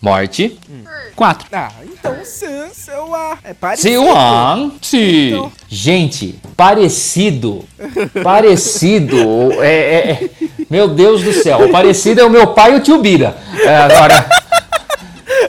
[0.00, 0.58] Morte.
[1.16, 1.48] 4.
[1.52, 3.36] Ah, então seu, seu A.
[3.42, 3.88] É parecido.
[3.90, 4.72] Se Wang.
[4.80, 5.30] Si.
[5.32, 5.52] Então.
[5.68, 7.64] Gente, parecido.
[8.22, 9.16] Parecido.
[9.62, 10.30] É, é- é-
[10.70, 11.68] Meu Deus do céu.
[11.70, 13.36] Parecido é o meu pai e o tio Bira.
[13.60, 14.28] É, agora.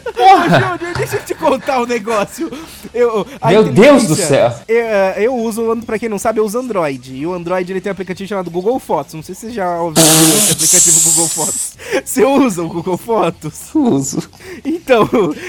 [0.05, 2.51] Júnior, deixa eu te contar um negócio.
[2.93, 4.53] Eu, Meu Deus do céu.
[4.67, 7.15] Eu, eh, eu uso, pra quem não sabe, eu uso Android.
[7.15, 9.13] E o Android ele tem um aplicativo chamado Google Fotos.
[9.13, 11.73] Não sei se você já ouviu esse aplicativo Google Fotos.
[12.03, 13.73] Você usa o Google Fotos?
[13.73, 14.29] Uso.
[14.65, 15.07] Então,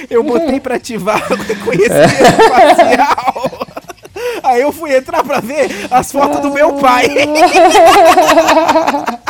[0.08, 3.66] eu botei pra ativar o reconhecimento facial.
[4.42, 7.08] Aí eu fui entrar pra ver as fotos do meu pai.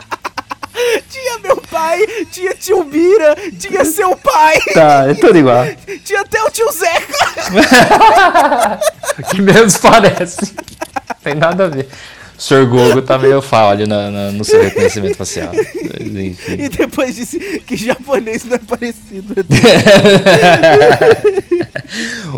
[1.10, 5.64] Tinha meu pai, tinha tio Bira, tinha seu pai, Tá, é tudo igual.
[6.04, 8.80] tinha até o tio Zeca.
[9.30, 10.54] que menos parece.
[11.22, 11.88] Tem nada a ver.
[12.38, 12.64] O Sr.
[12.66, 15.50] Gogo tá meio falho na- na- no seu reconhecimento facial.
[16.00, 16.56] Enfim.
[16.58, 19.34] E depois disse que japonês não é parecido.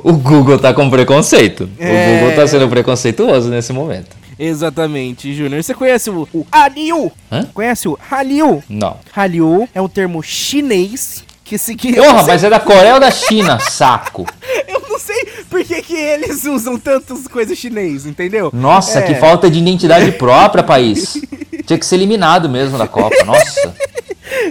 [0.03, 1.69] O Google tá com preconceito.
[1.79, 1.91] É.
[1.91, 4.17] O Google tá sendo preconceituoso nesse momento.
[4.39, 5.63] Exatamente, Júnior.
[5.63, 7.11] Você conhece o, o Hallyu?
[7.31, 7.45] Hã?
[7.55, 8.63] Conhece o Hallyu?
[8.69, 8.97] Não.
[9.13, 12.05] Hallyu é um termo chinês que significa...
[12.07, 13.59] Porra, mas é da Coreia ou da China?
[13.59, 14.27] Saco.
[14.69, 18.51] Eu não sei por que, que eles usam tantas coisas chinês, entendeu?
[18.53, 19.03] Nossa, É.
[19.03, 21.17] que falta de identidade própria, país.
[21.67, 23.23] Tinha que ser eliminado mesmo da Copa.
[23.25, 23.75] Nossa.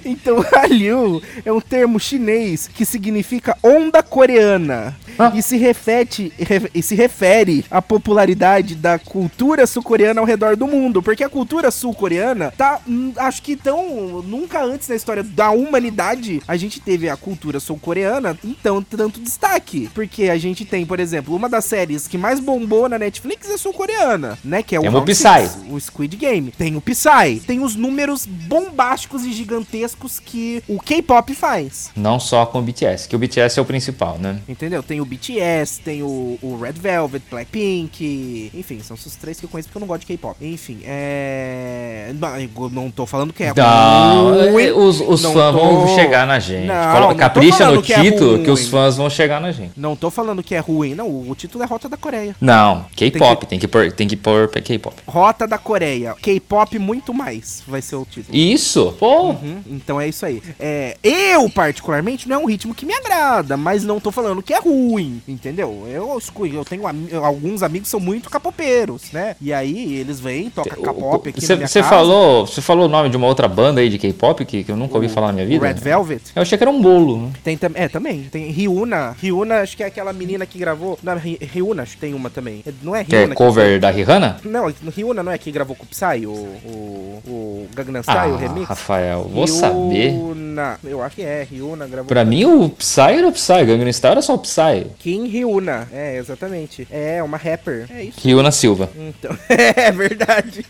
[0.05, 4.95] Então, Hallyu é um termo chinês que significa onda coreana.
[5.19, 5.31] Ah.
[5.35, 10.65] E se, refere, re- e se refere à popularidade da cultura sul-coreana ao redor do
[10.67, 11.01] mundo.
[11.03, 14.21] Porque a cultura sul-coreana tá, hum, acho que tão.
[14.21, 19.89] Nunca antes na história da humanidade a gente teve a cultura sul-coreana então tanto destaque.
[19.93, 23.57] Porque a gente tem, por exemplo, uma das séries que mais bombou na Netflix é
[23.57, 24.63] sul-coreana, né?
[24.63, 25.15] Que é o, Tem o Psy.
[25.47, 26.51] Six, o Squid Game.
[26.51, 27.41] Tem o Psy.
[27.45, 29.80] Tem os números bombásticos e gigantescos
[30.25, 31.91] que o K-pop faz.
[31.95, 34.39] Não só com o BTS, que o BTS é o principal, né?
[34.47, 34.81] Entendeu?
[34.83, 39.49] Tem o BTS, tem o, o Red Velvet, Blackpink, enfim, são esses três que eu
[39.49, 40.35] conheço porque eu não gosto de K-pop.
[40.45, 42.13] Enfim, é.
[42.19, 44.63] Não, não tô falando que é Não, ruim.
[44.65, 46.67] é, os, os Não fãs tô- vão chegar na gente.
[46.67, 48.51] Não, Coloca- capricha no que é título que, ruim.
[48.53, 49.71] os fãs vão chegar na gente.
[49.77, 51.07] Não tô falando que é ruim, não.
[51.29, 52.35] O, título é Rota da Coreia.
[52.39, 54.95] Não, K-pop, tem que pôr, tem que pôr K-pop.
[55.07, 56.13] Rota da Coreia.
[56.21, 58.35] K-pop muito mais vai ser o título.
[58.37, 59.29] Isso, pô.
[59.31, 60.41] Uhum, então é isso aí.
[60.59, 64.53] É, eu, particularmente, não é um ritmo que me agrada, mas não tô falando que
[64.53, 65.85] é ruim, entendeu?
[65.87, 66.19] Eu,
[66.53, 69.35] eu tenho ami- alguns amigos que são muito capopeiros, né?
[69.41, 71.89] E aí eles vêm, tocam capop aqui Você na minha você casa.
[71.89, 74.77] falou, você falou o nome de uma outra banda aí de K-pop que, que eu
[74.77, 75.67] nunca ouvi falar na minha O vida?
[75.67, 76.21] Red Velvet.
[76.35, 77.17] Eu achei que era um bolo.
[77.27, 77.31] né?
[77.43, 78.23] Tem tam- é, também.
[78.31, 79.15] Tem Ryuna.
[79.19, 80.97] Ryuna, acho que é aquela menina que gravou.
[81.01, 82.61] Não, Ryuna, acho que tem uma também.
[82.65, 84.37] É- Não é Que é cover da Rihanna?
[84.43, 88.35] Não, Ryuna não é que gravou com o Psy, o, o, o Gangnam Style, Ah,
[88.35, 88.67] o remix?
[88.67, 90.09] Rafael, vou saber.
[90.09, 90.79] Ryuna.
[90.83, 92.07] Eu acho que é, Ryuna gravou.
[92.07, 94.87] Pra mim o Psy era o Psy, Gangnam Style era só o Psy.
[94.99, 95.87] Kim Ryuna.
[95.91, 96.87] É, exatamente.
[96.91, 97.87] É, uma rapper.
[97.89, 98.19] É isso.
[98.21, 98.89] Ryuna Silva.
[98.95, 100.65] Então, é verdade.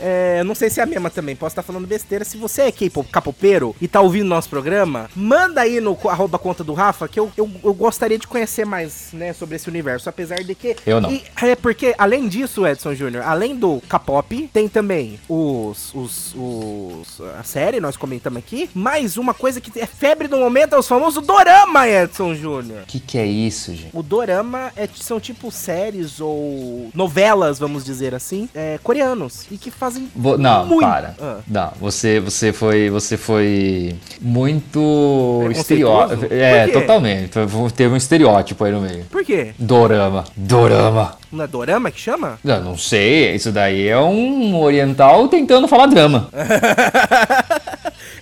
[0.00, 2.24] É, não sei se é a mesma também, posso estar falando besteira.
[2.24, 2.72] Se você é
[3.10, 7.30] capopeiro e tá ouvindo nosso programa, manda aí no arroba conta do Rafa que eu,
[7.36, 10.08] eu, eu gostaria de conhecer mais, né, sobre esse universo.
[10.08, 10.76] Apesar de que.
[10.86, 11.10] Eu não.
[11.12, 17.20] E, é porque, além disso, Edson Júnior, além do K-pop, tem também os, os, os.
[17.38, 18.70] a série, nós comentamos aqui.
[18.74, 22.82] Mais uma coisa que é febre do momento é os famosos Dorama, Edson Júnior.
[22.82, 23.90] O que, que é isso, gente?
[23.92, 29.46] O dorama é, são tipo séries ou novelas, vamos dizer assim, é, coreanos.
[29.50, 30.08] E que fazem.
[30.14, 31.14] Vo- não, muito- para.
[31.20, 31.36] Ah.
[31.46, 36.26] Não, você, você foi, você foi muito estereótipo.
[36.32, 36.72] É, quê?
[36.72, 37.30] totalmente.
[37.74, 39.04] Teve um estereótipo aí no meio.
[39.10, 39.52] Por quê?
[39.58, 40.24] Dorama.
[40.36, 41.16] Dorama.
[41.30, 42.38] Não é dorama que chama?
[42.44, 46.28] Eu não sei, isso daí é um oriental tentando falar drama.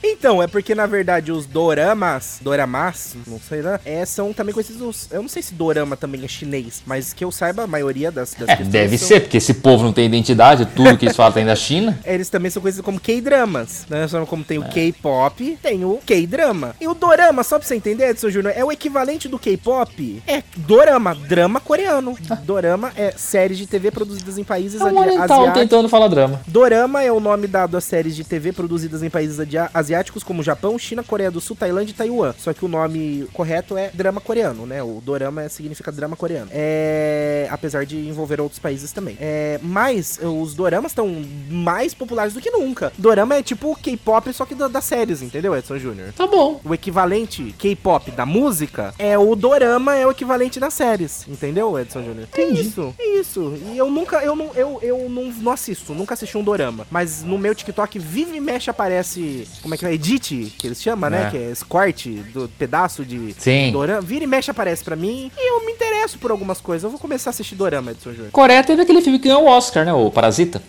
[0.03, 5.09] Então, é porque na verdade os doramas, doramas, não sei né, é, são também conhecidos.
[5.11, 8.35] Eu não sei se dorama também é chinês, mas que eu saiba, a maioria das,
[8.35, 11.33] das É, deve são- ser, porque esse povo não tem identidade, tudo que eles falam
[11.33, 11.99] tem da China.
[12.05, 14.07] Eles também são conhecidos como K-dramas, né?
[14.09, 14.69] Só como tem o É.
[14.69, 16.75] K-pop, tem o K-drama.
[16.81, 20.23] E o dorama, só pra você entender, Edson Júnior, é o equivalente do K-pop.
[20.27, 22.17] É dorama, drama coreano.
[22.45, 25.55] Dorama é séries de TV produzidas em países É um asiáticos.
[25.55, 26.41] tentando falar drama.
[26.47, 29.39] Dorama é o nome dado a séries de TV produzidas em países
[29.75, 32.35] asiáticos como Japão, China, Coreia do Sul, Tailândia e Taiwan.
[32.39, 34.83] Só que o nome correto é drama coreano, né?
[34.83, 36.51] O dorama significa drama coreano.
[36.53, 37.49] É...
[37.51, 39.17] Apesar de envolver outros países também.
[39.21, 39.59] É...
[39.63, 41.09] Mas os doramas estão
[41.49, 42.93] mais populares do que nunca.
[42.99, 46.13] Dorama é tipo o K-pop, só que da- das séries, entendeu, Edson Júnior?
[46.17, 46.61] Tá bom.
[46.65, 52.03] O equivalente K-pop da música é o dorama, é o equivalente das séries, entendeu, Edson
[52.03, 52.29] Júnior?
[52.35, 53.55] É isso, é isso.
[53.73, 56.87] E eu nunca, eu não, eu, eu não, não assisto, nunca assisti um dorama.
[56.91, 59.93] Mas no meu TikTok, vive e mexe aparece, como é que é?
[59.95, 61.27] Edit, que eles chamam, né?
[61.27, 61.31] É.
[61.31, 63.73] Que é squirt, do pedaço de Sim.
[63.73, 64.01] dorama.
[64.01, 66.85] Vira e mexe aparece pra mim e eu me interesso por algumas coisas.
[66.85, 68.31] Eu vou começar a assistir dorama, Edson Júnior.
[68.33, 69.93] Coreia teve aquele filme que ganhou o Oscar, né?
[69.93, 70.63] O Parasita.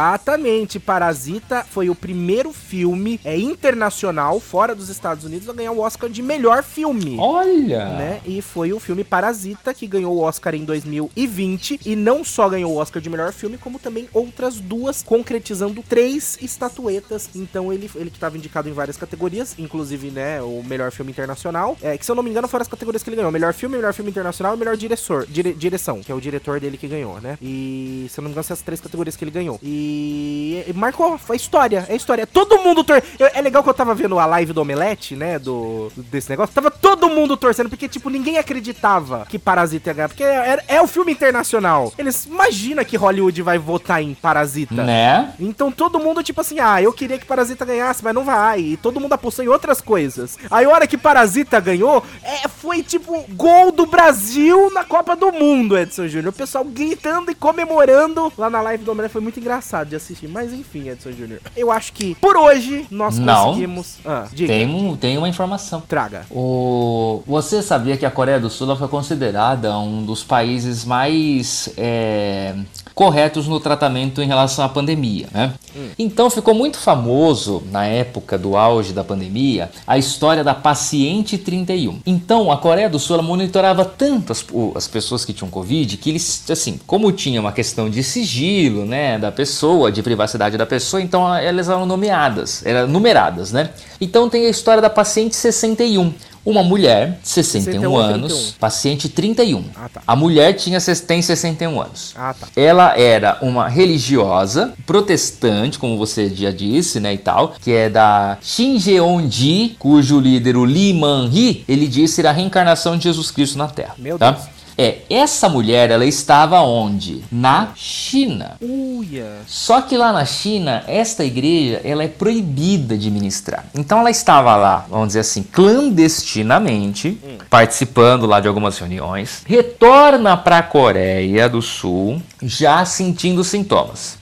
[0.00, 5.80] Exatamente, Parasita foi o primeiro filme é, internacional fora dos Estados Unidos a ganhar o
[5.80, 7.18] Oscar de melhor filme.
[7.18, 7.84] Olha!
[7.84, 8.20] Né?
[8.24, 12.72] E foi o filme Parasita que ganhou o Oscar em 2020 e não só ganhou
[12.72, 17.28] o Oscar de melhor filme, como também outras duas, concretizando três estatuetas.
[17.34, 21.76] Então ele, ele que estava indicado em várias categorias, inclusive, né, o melhor filme internacional.
[21.82, 23.76] É, que se eu não me engano, foram as categorias que ele ganhou: melhor filme,
[23.76, 27.20] melhor filme internacional e melhor diretor, dire, direção, que é o diretor dele que ganhou,
[27.20, 27.36] né?
[27.42, 29.60] E se eu não me engano, são as três categorias que ele ganhou.
[29.62, 32.26] E, e marcou a história, é história.
[32.26, 33.02] Todo mundo tor...
[33.18, 36.54] É legal que eu tava vendo a live do Omelete, né, do desse negócio.
[36.54, 40.76] Tava todo mundo torcendo, porque, tipo, ninguém acreditava que Parasita ia ganhar, porque é, é,
[40.76, 41.92] é o filme internacional.
[41.98, 44.84] Eles imagina que Hollywood vai votar em Parasita.
[44.84, 45.32] Né?
[45.38, 48.60] Então todo mundo, tipo assim, ah, eu queria que Parasita ganhasse, mas não vai.
[48.60, 50.38] E todo mundo apostou em outras coisas.
[50.50, 55.32] Aí a hora que Parasita ganhou, é, foi tipo gol do Brasil na Copa do
[55.32, 56.32] Mundo, Edson Júnior.
[56.32, 60.28] O pessoal gritando e comemorando lá na live do Homem foi muito engraçado de assistir.
[60.28, 61.40] Mas enfim, Edson Júnior.
[61.56, 63.46] Eu acho que por hoje nós Não.
[63.46, 63.98] conseguimos.
[64.04, 64.52] Ah, diga.
[64.52, 65.80] Tem, um, tem uma informação.
[65.80, 66.26] Traga.
[66.30, 67.22] O...
[67.26, 72.54] Você sabia que a Coreia do Sul foi considerada um dos países mais é,
[73.00, 75.54] corretos no tratamento em relação à pandemia, né?
[75.98, 82.00] Então ficou muito famoso na época do auge da pandemia a história da paciente 31.
[82.04, 84.44] Então a Coreia do Sul monitorava tanto as,
[84.74, 89.18] as pessoas que tinham Covid que eles, assim, como tinha uma questão de sigilo, né,
[89.18, 93.70] da pessoa, de privacidade da pessoa, então elas eram nomeadas, eram numeradas, né?
[93.98, 96.12] Então tem a história da paciente 61.
[96.44, 98.58] Uma mulher, 61 61, anos, 31.
[98.58, 99.64] paciente 31.
[99.74, 100.02] Ah, tá.
[100.06, 102.14] A mulher tinha, tem 61 anos.
[102.16, 102.48] Ah, tá.
[102.56, 108.38] Ela era uma religiosa protestante, como você já disse, né, e tal, que é da
[108.40, 113.68] Shinjeonji, cujo líder, o Lee Man-hee, ele disse ser a reencarnação de Jesus Cristo na
[113.68, 113.94] Terra.
[113.98, 114.32] Meu tá?
[114.32, 114.59] Deus.
[114.82, 117.22] É, essa mulher, ela estava onde?
[117.30, 118.56] Na China.
[118.62, 119.40] Uia.
[119.46, 123.66] Só que lá na China, esta igreja ela é proibida de ministrar.
[123.74, 127.20] Então ela estava lá, vamos dizer assim, clandestinamente,
[127.50, 134.16] participando lá de algumas reuniões, retorna para a Coreia do Sul já sentindo sintomas,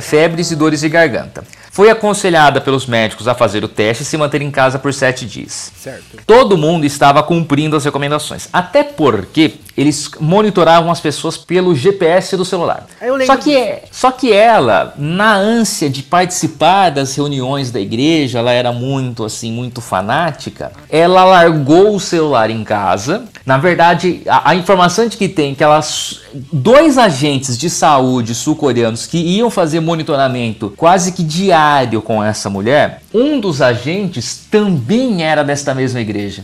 [0.00, 1.44] febres e dores de garganta.
[1.70, 5.24] Foi aconselhada pelos médicos a fazer o teste e se manter em casa por sete
[5.24, 5.70] dias.
[5.78, 6.16] Certo.
[6.26, 8.48] Todo mundo estava cumprindo as recomendações.
[8.52, 12.84] Até porque eles monitoravam as pessoas pelo GPS do celular.
[13.24, 18.50] Só que, é, só que ela, na ânsia de participar das reuniões da igreja, ela
[18.50, 20.72] era muito assim, muito fanática.
[20.90, 23.26] Ela largou o celular em casa.
[23.46, 26.22] Na verdade, a, a informação de que tem que elas,
[26.52, 33.00] dois agentes de saúde sul-coreanos que iam fazer monitoramento quase que diário com essa mulher,
[33.14, 36.42] um dos agentes também era desta mesma igreja.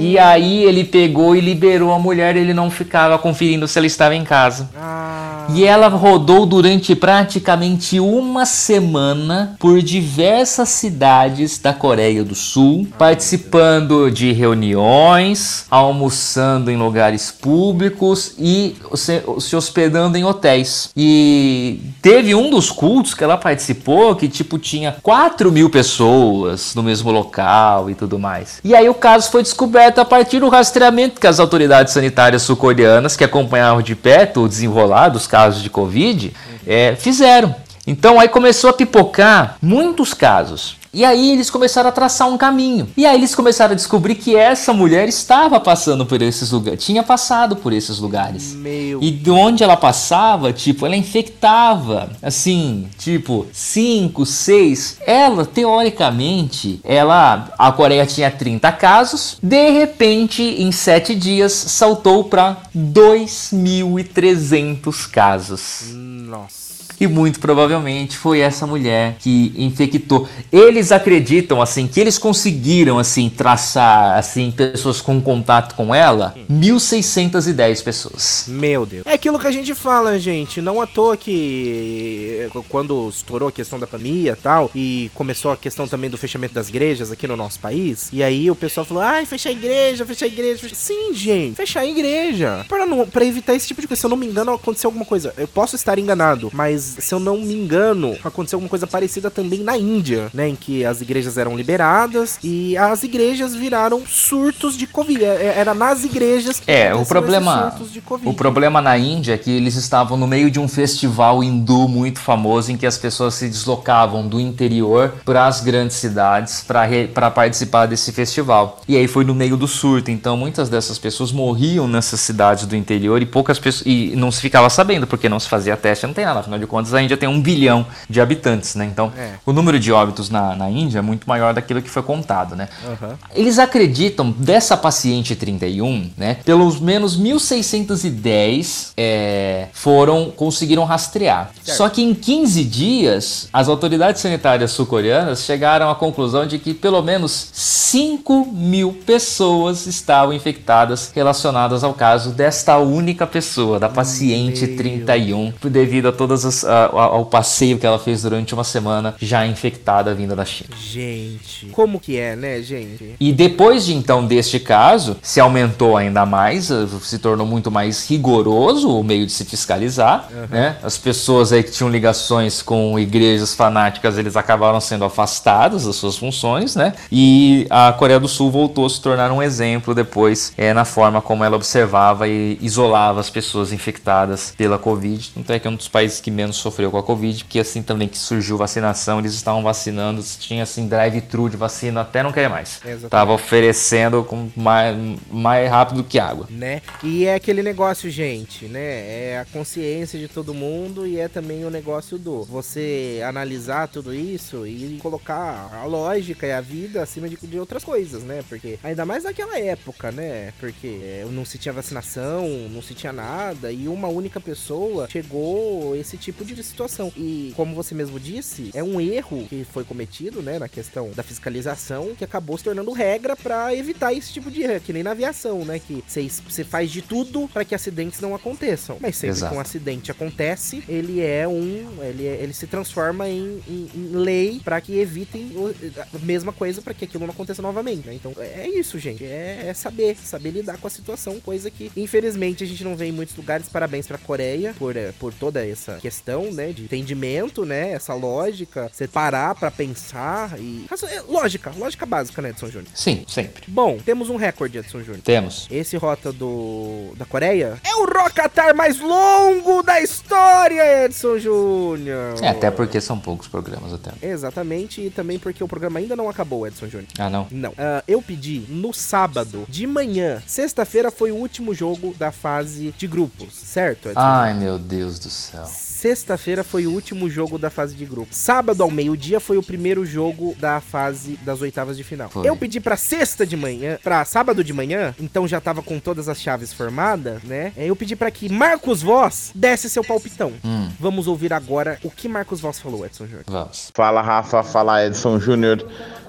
[0.00, 4.14] E aí ele pegou e liberou a mulher, ele não ficava conferindo se ela estava
[4.14, 4.70] em casa.
[4.74, 5.10] Ah.
[5.52, 14.10] E ela rodou durante praticamente uma semana por diversas cidades da Coreia do Sul, participando
[14.10, 20.90] de reuniões, almoçando em lugares públicos e se, se hospedando em hotéis.
[20.96, 26.82] E teve um dos cultos que ela participou que tipo tinha 4 mil pessoas no
[26.82, 28.60] mesmo local e tudo mais.
[28.62, 33.16] E aí o caso foi descoberto a partir do rastreamento que as autoridades sanitárias sul-coreanas,
[33.16, 36.32] que acompanhavam de perto o desenrolar dos casos de Covid,
[36.66, 37.54] eh, fizeram.
[37.90, 40.76] Então aí começou a pipocar muitos casos.
[40.92, 42.88] E aí eles começaram a traçar um caminho.
[42.96, 47.02] E aí eles começaram a descobrir que essa mulher estava passando por esses lugares, tinha
[47.02, 48.54] passado por esses lugares.
[48.54, 49.02] Meu.
[49.02, 54.98] E de onde ela passava, tipo, ela infectava, assim, tipo, 5, 6.
[55.06, 62.56] Ela, teoricamente, ela, a Coreia tinha 30 casos, de repente, em 7 dias, saltou para
[62.76, 65.84] 2.300 casos.
[65.92, 66.59] Nossa.
[67.00, 70.28] E muito provavelmente foi essa mulher que infectou.
[70.52, 77.82] Eles acreditam assim que eles conseguiram assim traçar assim pessoas com contato com ela, 1610
[77.82, 78.44] pessoas.
[78.48, 79.06] Meu Deus.
[79.06, 80.60] É aquilo que a gente fala, gente.
[80.60, 85.56] Não à toa que quando estourou a questão da pandemia e tal, e começou a
[85.56, 89.02] questão também do fechamento das igrejas aqui no nosso país, e aí o pessoal falou:
[89.02, 90.58] ai, fechar a igreja, fechar a igreja.
[90.58, 90.76] Fechar...
[90.76, 92.64] Sim, gente, fechar a igreja.
[92.68, 94.00] Pra, não, pra evitar esse tipo de coisa.
[94.00, 95.32] Se eu não me engano, aconteceu alguma coisa.
[95.36, 99.60] Eu posso estar enganado, mas se eu não me engano, aconteceu alguma coisa parecida também
[99.60, 100.48] na Índia, né?
[100.48, 105.24] Em que as igrejas eram liberadas e as igrejas viraram surtos de Covid.
[105.24, 108.28] É- Era nas igrejas que É, o problema, esses surtos de Covid.
[108.28, 112.18] o problema na Índia é que eles estavam no meio de um festival hindu muito
[112.20, 117.86] famoso em que as pessoas se deslocavam do interior para as grandes cidades para participar
[117.86, 118.80] desse festival.
[118.88, 122.74] E aí foi no meio do surto, então muitas dessas pessoas morriam nessas cidades do
[122.76, 126.14] interior e poucas pessoas e não se ficava sabendo porque não se fazia teste, não
[126.14, 128.84] tem nada, afinal de contas contas, a Índia tem um bilhão de habitantes, né?
[128.84, 129.32] Então, É.
[129.44, 132.68] o número de óbitos na, na Índia é muito maior daquilo que foi contado, né?
[132.84, 133.18] Aham.
[133.34, 136.36] Eles acreditam dessa paciente 31, né?
[136.44, 141.50] Pelo menos 1610 é, foram conseguiram rastrear.
[141.62, 141.76] Certo.
[141.76, 147.02] Só que em 15 dias, as autoridades sanitárias sul-coreanas chegaram à conclusão de que pelo
[147.02, 154.76] menos 5 mil pessoas estavam infectadas relacionadas ao caso desta única pessoa, da paciente Meu.
[154.76, 160.14] 31, devido a todas as, ao passeio que ela fez durante uma semana já infectada
[160.14, 160.70] vinda da China.
[160.80, 163.14] Gente, como que é, né, gente?
[163.18, 168.08] E depois de então deste caso, se aumentou ainda mais, eh, se tornou muito mais
[168.08, 170.76] rigoroso o meio de se fiscalizar, né?
[170.82, 176.16] As pessoas aí que tinham ligações com igrejas fanáticas, eles acabaram sendo afastados das suas
[176.16, 176.94] funções, né?
[177.10, 181.20] E a Coreia do Sul voltou a se tornar um exemplo depois eh, na forma
[181.20, 185.30] como ela observava e isolava as pessoas infectadas pela Covid.
[185.34, 187.82] Tanto é que é um dos países que menos sofreu com a Covid, porque assim
[187.82, 192.48] também que surgiu vacinação, eles estavam vacinando, tinha assim drive-thru de vacina até não querer
[192.48, 192.80] mais.
[192.84, 193.10] Exatamente.
[193.10, 194.96] Tava oferecendo com mais,
[195.30, 196.46] mais rápido que água.
[196.50, 196.82] né?
[197.02, 198.80] E é aquele negócio, gente, né?
[198.80, 204.14] É a consciência de todo mundo e é também o negócio do você analisar tudo
[204.14, 208.42] isso e colocar a lógica e a vida acima de, de outras coisas, né?
[208.48, 210.52] Porque ainda mais naquela época, né?
[210.58, 215.94] Porque é, não se tinha vacinação, não se tinha nada e uma única pessoa chegou
[215.96, 217.12] esse tipo de situação.
[217.16, 221.22] E como você mesmo disse, é um erro que foi cometido, né, na questão da
[221.22, 225.02] fiscalização, que acabou se tornando regra pra evitar esse tipo de erro, É que nem
[225.02, 226.02] na aviação, né, que
[226.48, 228.96] você faz de tudo pra que acidentes não aconteçam.
[229.00, 229.52] Mas sempre Exato.
[229.52, 234.10] que um acidente acontece, ele é um, ele, é- ele se transforma em, em- em
[234.16, 235.74] lei pra que evitem o-
[236.14, 238.06] a mesma coisa pra que aquilo não aconteça novamente.
[238.06, 238.14] né?
[238.14, 242.62] Então é isso, gente, é, é saber, saber lidar com a situação, coisa que infelizmente
[242.62, 243.68] a gente não vê em muitos lugares.
[243.68, 248.90] Parabéns pra Coreia por, eh, por toda essa questão, né, de entendimento, né, essa lógica,
[248.92, 252.90] você parar pra pensar e é, lógica, lógica básica, né, Edson Júnior.
[252.94, 253.64] Sim, sempre.
[253.68, 255.22] Bom, temos um recorde, Edson Júnior.
[255.22, 255.66] Temos.
[255.70, 262.36] Esse rota do da Coreia é o Rocatar mais longo da história, Edson Júnior.
[262.42, 264.10] É, até porque são poucos programas até.
[264.26, 267.08] Exatamente, e também porque o programa ainda não acabou, Edson Júnior.
[267.18, 267.46] Ah, não.
[267.50, 267.72] Não.
[267.76, 270.42] Ah, eu pedi no sábado de manhã.
[270.46, 274.08] Sexta-feira foi o último jogo da fase de grupos, certo?
[274.08, 274.20] Edson?
[274.20, 275.64] Ai, meu Deus do céu.
[276.00, 278.34] Sexta-feira foi o último jogo da fase de grupos.
[278.34, 282.30] Sábado ao meio-dia foi o primeiro jogo da fase das oitavas de final.
[282.30, 282.48] Foi.
[282.48, 286.26] Eu pedi pra sexta de manhã, pra sábado de manhã, então já tava com todas
[286.26, 287.72] as chaves formadas, né?
[287.76, 290.54] Eu pedi pra que Marcos Voss desse seu palpitão.
[290.64, 293.44] Hum, Vamos ouvir agora o que Marcos Voss falou, Edson Júnior.
[293.46, 293.90] vamos.
[293.94, 295.86] Fala Rafa, fala Edson Júnior.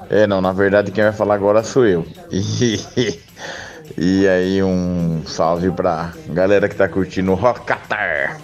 [0.10, 2.06] É, não, na verdade quem vai falar agora sou eu.
[3.98, 8.40] E, aí um salve pra galera que tá curtindo o Rocatar.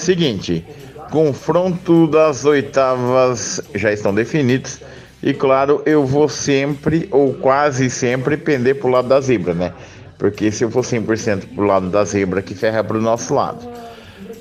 [0.00, 0.64] Seguinte,
[1.10, 4.80] confronto das oitavas já estão definidos.
[5.22, 9.74] E claro, eu vou sempre, ou quase sempre, pender pro lado da zebra, né?
[10.16, 13.68] Porque se eu for 100% pro lado da zebra, que ferra pro nosso lado.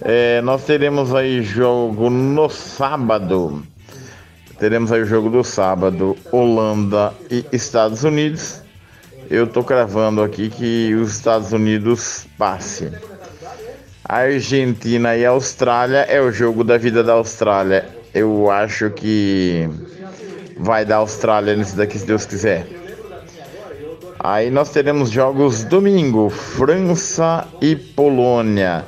[0.02, 3.62] É, nós teremos aí jogo no sábado.
[4.58, 8.62] Teremos aí o jogo do sábado, Holanda e Estados Unidos.
[9.30, 12.90] Eu tô cravando aqui que os Estados Unidos passe.
[14.10, 17.86] Argentina e Austrália é o jogo da vida da Austrália.
[18.12, 19.70] Eu acho que
[20.58, 22.66] vai dar Austrália nisso daqui, se Deus quiser.
[24.18, 28.84] Aí nós teremos jogos domingo, França e Polônia.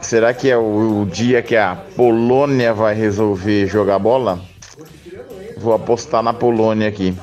[0.00, 4.38] Será que é o, o dia que a Polônia vai resolver jogar bola?
[5.56, 7.16] Vou apostar na Polônia aqui.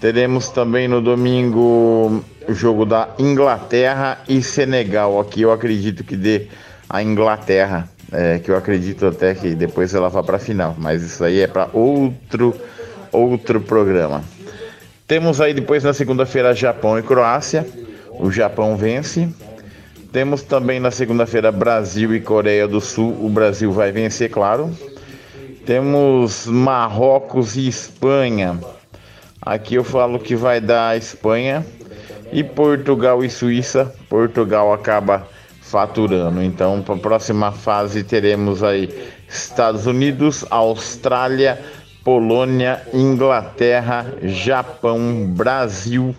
[0.00, 5.20] Teremos também no domingo o jogo da Inglaterra e Senegal.
[5.20, 6.48] Aqui eu acredito que dê
[6.88, 7.88] a Inglaterra.
[8.12, 10.74] É, que eu acredito até que depois ela vá para a final.
[10.76, 12.52] Mas isso aí é para outro,
[13.12, 14.24] outro programa.
[15.06, 17.64] Temos aí depois na segunda-feira Japão e Croácia.
[18.18, 19.28] O Japão vence.
[20.12, 23.16] Temos também na segunda-feira Brasil e Coreia do Sul.
[23.24, 24.76] O Brasil vai vencer, claro.
[25.64, 28.58] Temos Marrocos e Espanha.
[29.40, 31.64] Aqui eu falo que vai dar a Espanha.
[32.32, 33.94] E Portugal e Suíça.
[34.08, 35.26] Portugal acaba
[35.60, 36.42] faturando.
[36.42, 38.88] Então, para a próxima fase teremos aí
[39.28, 41.60] Estados Unidos, Austrália,
[42.02, 46.14] Polônia, Inglaterra, Japão, Brasil,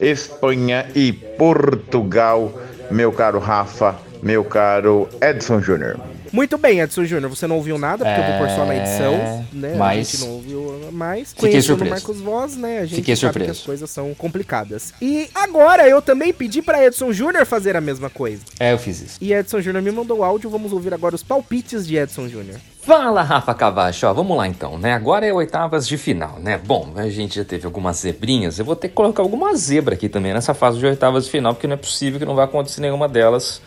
[0.00, 2.52] Espanha e Portugal.
[2.90, 6.07] Meu caro Rafa, meu caro Edson Júnior.
[6.32, 9.14] Muito bem, Edson Júnior, você não ouviu nada, porque eu vou pôr só na edição,
[9.14, 9.74] É, né?
[9.74, 11.90] A mas- gente não ouviu Mas Fiquei surpreso.
[11.90, 12.78] Marcos Voz, né?
[12.78, 13.52] A gente Fiquei sabe surpreso.
[13.52, 14.92] que as coisas são complicadas.
[15.00, 18.42] E agora eu também pedi pra Edson Júnior fazer a mesma coisa.
[18.58, 19.18] É, eu fiz isso.
[19.20, 22.56] E Edson Júnior me mandou o áudio, vamos ouvir agora os palpites de Edson Júnior.
[22.82, 24.94] Fala, Rafa Cavacho, ó, vamos lá então, né?
[24.94, 26.58] Agora é oitavas de final, né?
[26.58, 30.08] Bom, a gente já teve algumas zebrinhas, eu vou ter que colocar alguma zebra aqui
[30.08, 32.80] também nessa fase de oitavas de final, porque não é possível que não vai acontecer
[32.80, 33.60] nenhuma delas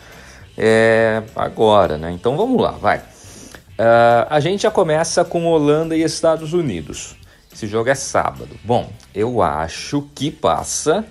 [0.56, 2.10] é, agora, né?
[2.12, 3.02] Então vamos lá, vai.
[3.78, 7.16] Ah, a gente já começa com Holanda e Estados Unidos.
[7.52, 8.50] Esse jogo é sábado.
[8.64, 11.04] Bom, eu acho que passa.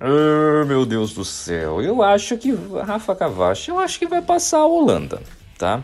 [0.00, 2.54] Ah, meu Deus do céu, eu acho que
[2.86, 5.22] Rafa Cavacho, eu acho que vai passar a Holanda,
[5.56, 5.82] tá?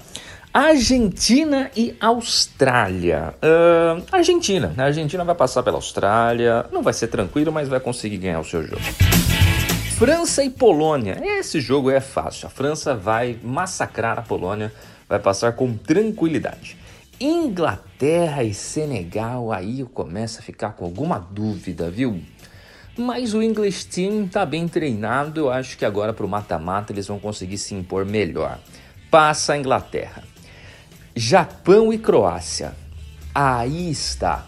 [0.53, 3.35] Argentina e Austrália.
[3.41, 8.19] Ah, Argentina, a Argentina vai passar pela Austrália, não vai ser tranquilo, mas vai conseguir
[8.19, 8.83] ganhar o seu jogo.
[10.01, 11.21] França e Polônia.
[11.23, 12.47] Esse jogo é fácil.
[12.47, 14.73] A França vai massacrar a Polônia,
[15.07, 16.79] vai passar com tranquilidade.
[17.21, 22.19] Inglaterra e Senegal, aí eu começo a ficar com alguma dúvida, viu?
[22.97, 27.19] Mas o English Team tá bem treinado, eu acho que agora pro mata-mata eles vão
[27.19, 28.59] conseguir se impor melhor.
[29.11, 30.25] Passa a Inglaterra.
[31.15, 32.75] Japão e Croácia.
[33.35, 34.47] Aí está.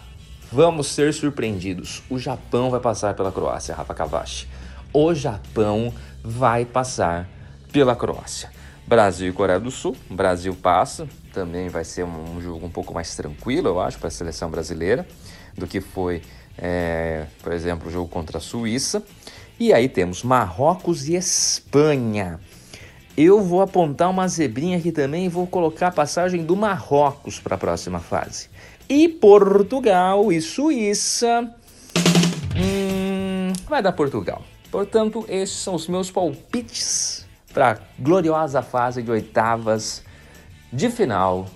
[0.51, 2.03] Vamos ser surpreendidos.
[2.09, 4.52] O Japão vai passar pela Croácia, Rafa Cavachi.
[4.93, 7.29] O Japão vai passar
[7.73, 8.51] pela Croácia.
[8.87, 9.97] Brasil e Coreia do Sul.
[10.11, 11.09] Brasil passa.
[11.33, 15.07] Também vai ser um, jogo um pouco mais tranquilo, eu acho, para a seleção brasileira
[15.57, 16.23] do que foi,
[16.59, 19.03] é, por exemplo, o jogo contra a Suíça.
[19.59, 22.39] E aí temos Marrocos e Espanha.
[23.17, 27.55] Eu vou apontar uma zebrinha aqui também e vou colocar a passagem do Marrocos para
[27.55, 28.49] a próxima fase.
[28.89, 31.51] E Portugal e Suíça.
[32.57, 34.43] Hum, vai dar Portugal.
[34.73, 40.03] Portanto, esses são os meus palpites para a gloriosa fase de oitavas
[40.73, 41.47] de final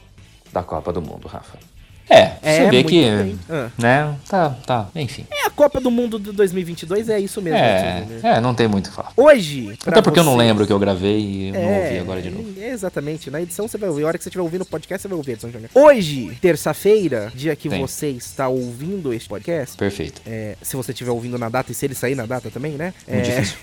[0.52, 1.65] da Copa do Mundo, Rafa.
[2.08, 3.38] É, É, você vê que, bem.
[3.50, 3.68] Ah.
[3.76, 5.26] né, tá, tá, enfim.
[5.30, 7.58] É a Copa do Mundo de 2022, é isso mesmo.
[7.58, 8.24] É, Júnior.
[8.24, 9.12] é, não tem muito o que falar.
[9.16, 11.98] Hoje, Até porque eu não lembro o que eu gravei e eu não É, ouvi
[11.98, 12.54] agora de novo.
[12.60, 13.30] é, exatamente.
[13.30, 14.04] Na edição você vai ouvir.
[14.04, 15.70] A hora que você estiver ouvindo o podcast, você vai ouvir, Edson Júnior.
[15.74, 17.80] Hoje, terça-feira, dia que Tem.
[17.80, 20.20] você está ouvindo este podcast, Perfeito.
[20.26, 22.92] é, se você estiver ouvindo na data e se ele sair na data também, né?
[23.08, 23.58] Muito É, difícil.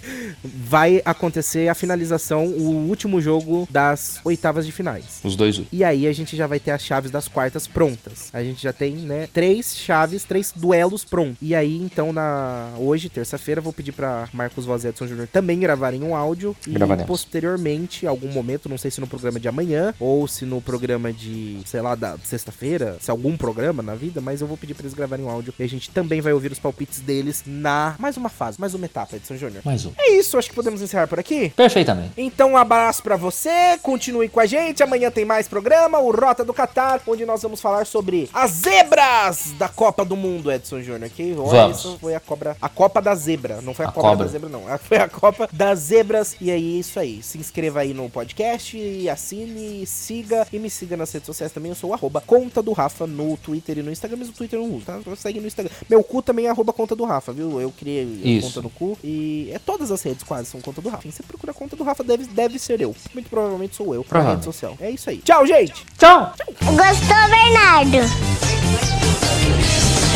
[0.44, 5.20] vai acontecer a finalização, o último jogo das oitavas de finais.
[5.24, 5.60] Os dois.
[5.72, 8.28] E aí a gente já vai ter as chaves das quartas prontas.
[8.34, 11.38] A gente já tem, né, três chaves, três duelos prontos.
[11.40, 15.58] E aí, então, na hoje, terça-feira, vou pedir pra Marcos Voz e Edson Júnior também
[15.58, 16.54] gravarem um áudio.
[16.66, 17.06] E Gravaremos.
[17.06, 21.60] posteriormente, algum momento, não sei se no programa de amanhã ou se no programa de,
[21.64, 24.92] sei lá, da sexta-feira, se algum programa na vida, mas eu vou pedir pra eles
[24.92, 25.54] gravarem um áudio.
[25.58, 28.84] E a gente também vai ouvir os palpites deles na mais uma fase, mais uma
[28.84, 29.62] etapa, Edson Júnior.
[29.64, 29.92] Mais um.
[29.96, 31.48] É isso, acho que podemos encerrar por aqui.
[31.56, 32.12] Perfeitamente.
[32.18, 34.82] Então, um abraço pra você, continue com a gente.
[34.82, 39.52] Amanhã tem mais programa, o Rota do Catar, onde nós vamos falar sobre as zebras
[39.58, 41.10] da Copa do Mundo, Edson Júnior.
[41.10, 41.78] Que olha, Vamos.
[41.78, 44.24] isso foi a cobra, a Copa da Zebra, não foi a, A cobra, cobra.
[44.26, 46.36] da zebra não, foi a Copa das Zebras.
[46.40, 47.22] E aí, é isso aí.
[47.22, 51.70] Se inscreva aí no podcast, e assine, siga e me siga nas redes sociais também.
[51.70, 54.58] Eu sou o arroba conta do Rafa no Twitter e no Instagram, mas o Twitter
[54.58, 54.98] eu não uso, tá?
[54.98, 55.72] Então segue no Instagram.
[55.88, 57.60] Meu cu também é arroba conta do Rafa, viu?
[57.60, 58.46] Eu criei a Isso.
[58.48, 61.02] conta no cu e é todas as redes quase são conta do Rafa.
[61.02, 62.94] Quem você procura a conta do Rafa deve, deve ser eu.
[63.14, 64.76] Muito provavelmente sou eu na rede social.
[64.80, 65.18] É isso aí.
[65.18, 65.84] Tchau, gente!
[65.98, 66.32] Tchau!
[66.60, 67.59] Gostou, Bernardo?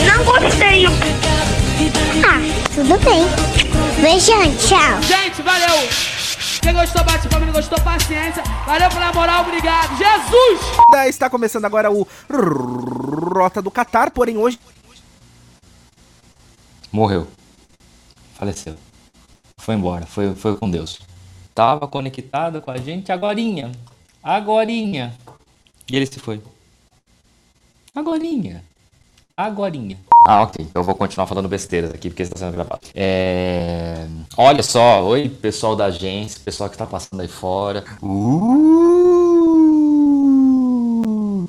[0.06, 0.86] Não gostei.
[2.24, 2.40] Ah,
[2.74, 3.24] tudo bem.
[4.00, 5.02] Beijão, tchau.
[5.02, 5.88] Gente, valeu.
[6.60, 7.46] Quem gostou, bate palma.
[7.46, 8.42] Não gostou, paciência.
[8.66, 9.96] Valeu pela moral, obrigado.
[9.96, 10.60] Jesus!
[11.08, 12.06] Está começando agora o
[13.34, 14.58] Rota do Catar, porém hoje
[16.90, 17.26] Morreu.
[18.34, 18.76] Faleceu.
[19.58, 20.06] Foi embora.
[20.06, 21.00] Foi, foi com Deus.
[21.54, 23.72] Tava conectado com a gente agorinha.
[24.22, 25.12] Agorinha.
[25.90, 26.40] E ele se foi.
[27.94, 28.64] Agorinha.
[29.36, 29.96] Agorinha.
[30.26, 30.66] Ah, ok.
[30.74, 32.80] Eu vou continuar falando besteiras aqui porque está sendo gravado.
[32.92, 34.06] É...
[34.36, 35.04] Olha só.
[35.04, 36.40] Oi, pessoal da agência.
[36.44, 37.84] Pessoal que tá passando aí fora.
[38.02, 39.23] Uh,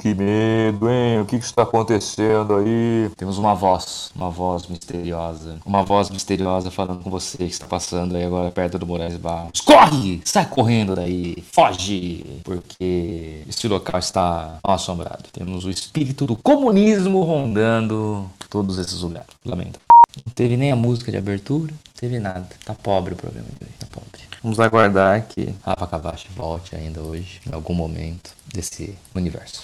[0.05, 1.21] que medo, hein?
[1.21, 3.09] O que que está acontecendo aí?
[3.17, 4.11] Temos uma voz.
[4.15, 5.57] Uma voz misteriosa.
[5.65, 9.61] Uma voz misteriosa falando com você que está passando aí agora perto do Moraes Barros.
[9.61, 10.21] Corre!
[10.23, 11.43] Sai correndo daí.
[11.51, 12.39] Foge!
[12.43, 15.23] Porque esse local está assombrado.
[15.33, 19.29] Temos o espírito do comunismo rondando todos esses lugares.
[19.43, 19.79] Lamento.
[20.23, 22.47] Não teve nem a música de abertura, não teve nada.
[22.63, 24.21] Tá pobre o programa de hoje, tá pobre.
[24.43, 29.63] Vamos aguardar que Rafa Cavachi volte ainda hoje, em algum momento desse universo.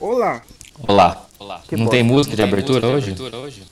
[0.00, 0.42] Olá.
[1.38, 1.60] Olá.
[1.68, 1.90] Que não bom.
[1.90, 3.14] tem música de abertura hoje?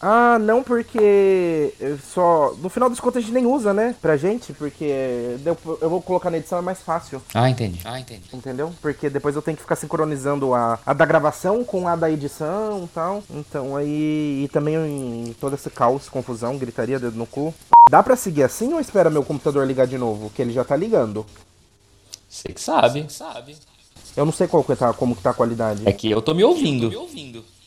[0.01, 1.73] Ah, não, porque
[2.13, 2.55] só.
[2.61, 3.95] No final das contas a gente nem usa, né?
[4.01, 4.85] Pra gente, porque
[5.81, 7.21] eu vou colocar na edição, é mais fácil.
[7.35, 7.81] Ah, entendi.
[7.85, 8.23] Ah, entendi.
[8.33, 8.73] Entendeu?
[8.81, 12.85] Porque depois eu tenho que ficar sincronizando a, a da gravação com a da edição
[12.85, 13.23] e tal.
[13.31, 14.45] Então aí.
[14.45, 17.55] E também em todo esse caos, confusão, gritaria, dedo no cu.
[17.89, 20.31] Dá pra seguir assim ou espera meu computador ligar de novo?
[20.31, 21.25] Que ele já tá ligando.
[22.29, 23.07] Você que sabe.
[24.17, 25.83] Eu não sei qual que tá, como que tá a qualidade.
[25.85, 26.91] É que eu tô me ouvindo.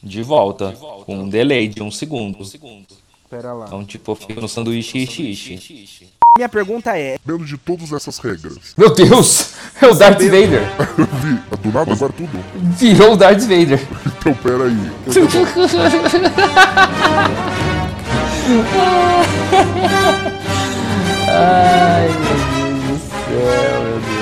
[0.02, 0.72] De volta.
[1.06, 2.41] Com um delay de um segundo.
[2.41, 3.66] Espera lá.
[3.68, 6.10] Então, tipo, eu fico no sanduíche ishi ishi.
[6.36, 8.74] Minha pergunta é: Sabendo de todas essas regras.
[8.78, 9.54] Meu Deus!
[9.82, 10.64] É o Darth Vader.
[11.22, 12.39] Vi, do nada agora tudo.
[12.78, 13.80] Virou o Darth Vader.
[14.08, 14.91] Então pera aí.
[21.32, 24.18] Ai, meu Deus do céu, meu Deus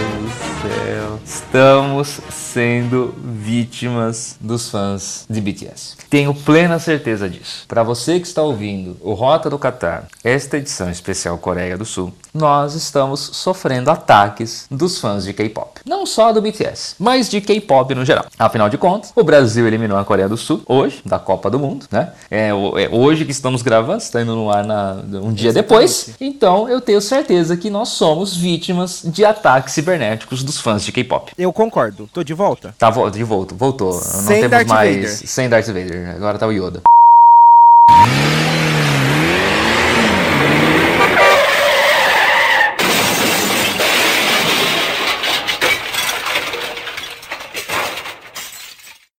[0.69, 1.19] céu.
[1.25, 5.97] Estamos sendo vítimas dos fãs de BTS.
[6.09, 7.65] Tenho plena certeza disso.
[7.67, 12.13] Para você que está ouvindo o Rota do Qatar, esta edição especial Coreia do Sul,
[12.37, 15.81] nós estamos sofrendo ataques dos fãs de K-pop.
[15.85, 18.25] Não só do BTS, mas de K-pop no geral.
[18.37, 21.85] Afinal de contas, o Brasil eliminou a Coreia do Sul hoje, da Copa do Mundo,
[21.91, 22.11] né?
[22.29, 22.53] É, é
[22.91, 26.11] hoje que estamos gravando, está indo no ar na- um dia depois.
[26.21, 31.31] Então eu tenho certeza que nós somos vítimas de ataques cibernéticos dos fãs de K-pop.
[31.37, 32.09] eu concordo.
[32.13, 32.75] Tô de volta?
[32.77, 33.93] Tá, vo- de volta, voltou.
[33.93, 34.95] Não Sem temos Darth mais.
[34.95, 35.09] Vader.
[35.27, 36.15] Sem Darth Vader.
[36.15, 36.81] Agora tá o Yoda.